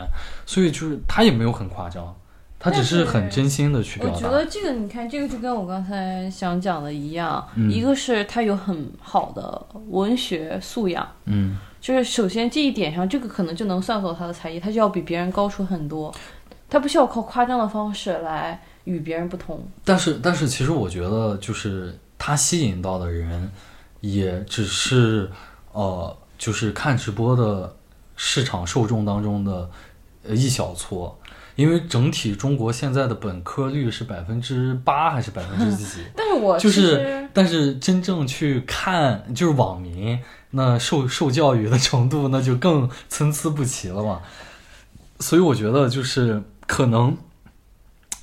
[0.46, 2.14] 所以就是他也没有很夸张，
[2.58, 4.14] 他只是很真心的去表达。
[4.14, 16.14] 我觉得这个，你看，这个就跟我刚才想讲的一样，嗯一个是他有很好的文学素养，嗯，就是首先这一点上，这个可能就能算作他的才艺，他就要比别人高出很多，
[16.70, 19.62] 他不需要靠夸张的方式来与别人不同。
[19.84, 23.50] 但是但是其实我觉得，就是他吸引到的人，
[24.00, 25.28] 也只是
[25.72, 27.74] 呃，就是看直播的
[28.16, 29.68] 市场受众当中的
[30.22, 31.16] 呃一小撮。
[31.56, 35.98] 因为整体中国现在的本科率是百分之八还是百分之几？
[36.16, 40.18] 但是我就是，但是真正去看，就是网民
[40.52, 44.22] 那受受教育的程度，那就更参差不齐了嘛。
[45.18, 47.16] 所以我觉得就是可能，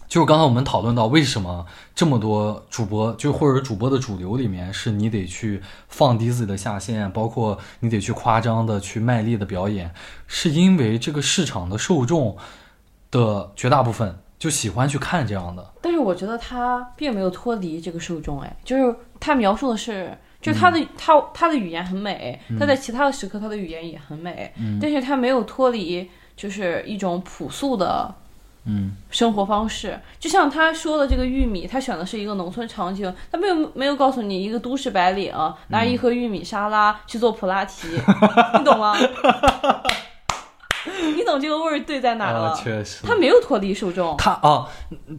[0.07, 9.93] 就是刚才我们讨论到为什么这么多主播，就或者主播的主流里面，是你得去放低自己的下限，包括你得去夸张的去卖力的表演，
[10.27, 12.37] 是因为这个市场的受众
[13.11, 15.73] 的绝大部分就喜欢去看这样的。
[15.81, 28.13] 但是我觉得他并没有脱离这个受众，哎，就是他描述的是，就是他的、嗯他他的语言很美，他在其他的时刻他的语言也很美，嗯但是他没有脱离就是一种朴素的
[28.67, 35.33] 嗯生活方式，就像他说的这个玉米，他选的是一个农村场景，他没有没有告诉你一个都市白领
[35.69, 37.87] 拿一盒玉米沙拉去做普拉提，
[38.59, 38.95] 你懂吗？
[41.15, 42.49] 你懂这个味儿对在哪了？
[42.51, 44.67] 啊，确实，他没有脱离受众，他啊，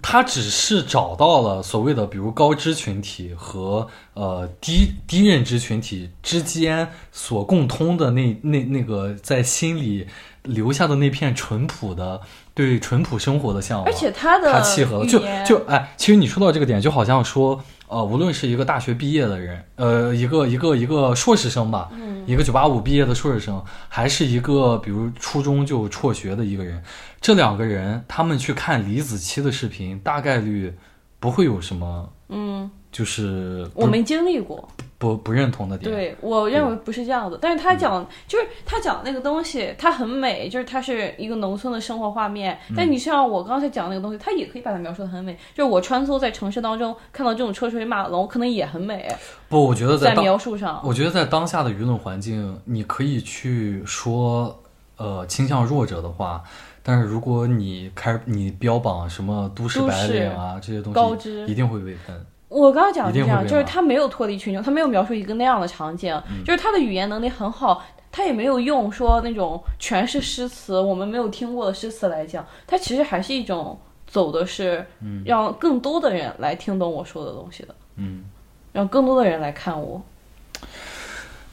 [0.01, 10.07] 他只是找到了所谓的，比如高知群体和呃低低认知群体之间所共通的那那那个在心里
[10.44, 12.22] 留下的那片淳朴的
[12.59, 26.82] 对淳朴生活的向往，而且他的他契合了，就就哎，其实你说到这个点，就好像说，呃，无论是一个大学毕业的人，呃，一个一个一个硕士生吧，嗯，一个九八五毕业的硕士生，还是一个比如初中就辍学的一个人，
[27.20, 30.74] 这两个人他们去看李子柒的视频，大概率
[31.20, 34.68] 不会有什么，嗯，就是我没经历过。
[35.01, 37.39] 不不认同的点，对我认为不是这样的。
[37.41, 42.59] 但是他讲，就是他讲那个东西，它很美，就是它是一个农村的生活画面。
[42.76, 45.39] 但你像我刚才讲那个东西，它也可以把它描述的很美。
[45.55, 49.09] 就是我穿梭在城市当中，看到这种车水马龙，可能也很美。
[49.49, 54.61] 不，我觉得在描述上，我觉得在当下的舆论环境，你可以去说，
[54.97, 56.43] 呃，倾向弱者的话。
[56.82, 62.26] 但是如果你开你标榜什么都市白领啊这些东西，一定会被喷。
[62.49, 74.86] 我刚刚讲的是这样，就是他没有脱离群众，他没有描述一个那样的场景，就是他的语言能力很好，他也没有用说那种全是诗词，我们没有听过的诗词来讲，他其实还是一种走的是
[75.26, 78.24] 让更多的人来听懂我说的东西的，嗯，
[78.72, 80.03] 让更多的人来看我。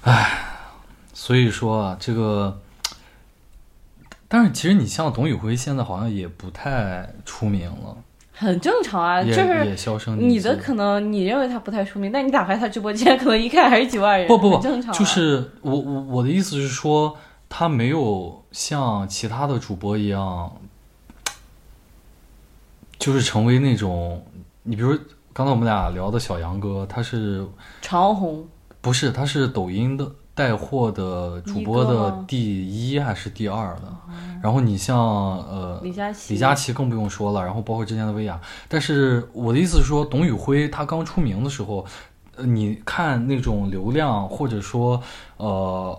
[0.03, 0.31] 唉，
[1.13, 2.61] 所以说啊，这个，
[4.29, 7.97] 但是其实你像董宇辉现在好像也不太出名了。
[8.37, 9.65] 很正常啊，就是
[10.17, 14.27] 你的可能你认为他不太出名，但你打开他直播间，可能一看还是几万人。
[14.27, 14.93] 不不不，正常。
[14.93, 17.17] 就是我我我的意思是说，
[17.47, 20.51] 他没有像其他的主播一样，
[22.99, 24.25] 就是成为那种，
[24.63, 24.97] 你比如
[25.31, 27.45] 刚才我们俩聊的小杨哥，他是
[27.81, 28.45] 长虹，
[28.81, 30.11] 不是，他是抖音的。
[30.35, 33.83] 带货的主播的第一还是第二的，
[34.43, 38.37] 然后你像呃李佳琦，李佳琦更不用说了，然后包括之前的薇娅。
[38.67, 41.85] 但是我的意思是说，董宇辉他刚出名的时候，
[42.35, 45.01] 呃，你看那种流量或者说
[45.37, 45.97] 呃，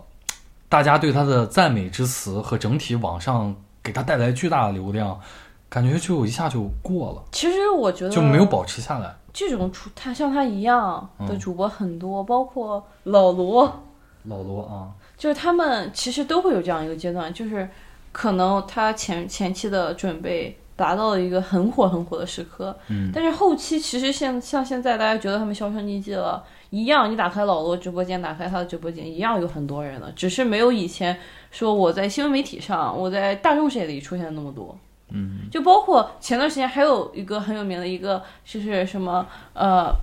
[0.68, 5.18] 大家对他的赞美之词和整体网上给他带来巨大的流量，
[5.70, 7.22] 感觉就一下就过了。
[7.32, 9.16] 其实我觉得就没有保持下来。
[9.32, 13.84] 这种出他像他一样的主播很多，包括老罗。
[14.28, 17.68] 老罗啊，就是他们其实都会有这样一个阶段，就是
[18.12, 31.16] 可能他前前期的准备达到了一个很火很火的时刻，嗯，但是后期其实现像现在大家觉得他们销声匿迹了一样，你打开老罗直播间，打开他的直播间，一样有很多人了，只是没有以前
[31.50, 34.76] 说我在新闻媒体上，我在大众视野里出现那么多，
[35.10, 39.24] 嗯，就包括前段时间还有一个很有名的一个就是什么
[39.54, 39.94] 呃。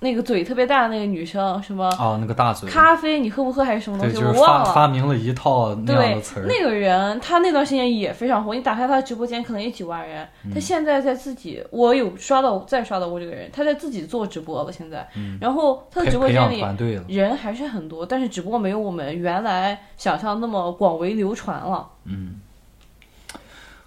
[0.00, 1.88] 那个嘴特别大的那个女生，什么？
[1.98, 2.68] 哦，那个大嘴。
[2.68, 4.18] 咖啡，你喝不喝还是什么东西？
[4.22, 4.74] 我忘了。
[4.74, 6.46] 发明了一套那样的词儿。
[6.46, 8.54] 那个人，他那段时间也非常火。
[8.54, 10.28] 你打开他的直播间，可能也几万人。
[10.52, 13.48] 他现在在自己，我有刷到，再刷到过这个人。
[13.50, 15.08] 他在自己做直播了，现在。
[15.40, 16.62] 然后他的直播间里
[17.08, 21.88] 人还是很多，但是只不过没有我们原来想象那么广为流传了。
[22.04, 22.40] 嗯。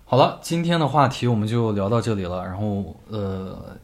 [0.06, 2.44] 好了，今天的话题我们就聊到这里了。
[2.44, 3.78] 然后，呃。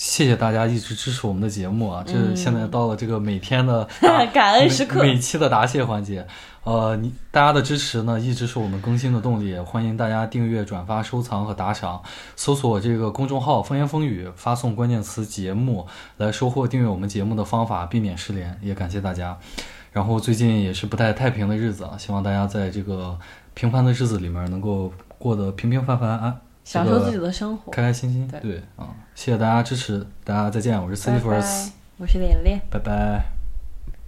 [0.00, 2.02] 谢谢大家一直支持我们的节目啊！
[2.06, 3.86] 这现在到了这个每天的
[4.32, 6.26] 感恩时刻，每期的答谢环节。
[6.64, 9.58] 呃，你大家的支持呢，一直是我们更新的动力。
[9.58, 12.00] 欢迎大家订阅、转发、收藏和打赏。
[12.34, 15.86] 搜索这个公众号“风言风语”，发送关键词“节目”
[16.16, 18.58] 来收获订阅我们节目的方法，避免失联。
[18.62, 19.36] 也感谢大家。
[19.92, 23.18] 然后最近也是不太太平的日子啊，希望大家在这个
[23.52, 26.36] 平凡的日子里面能够过得平平凡凡啊。
[26.64, 28.28] 享受自己的生活，开开心心。
[28.40, 30.80] 对啊，谢谢大家支持，大家再见。
[30.80, 33.39] 我是 C Force，我是连连，拜拜。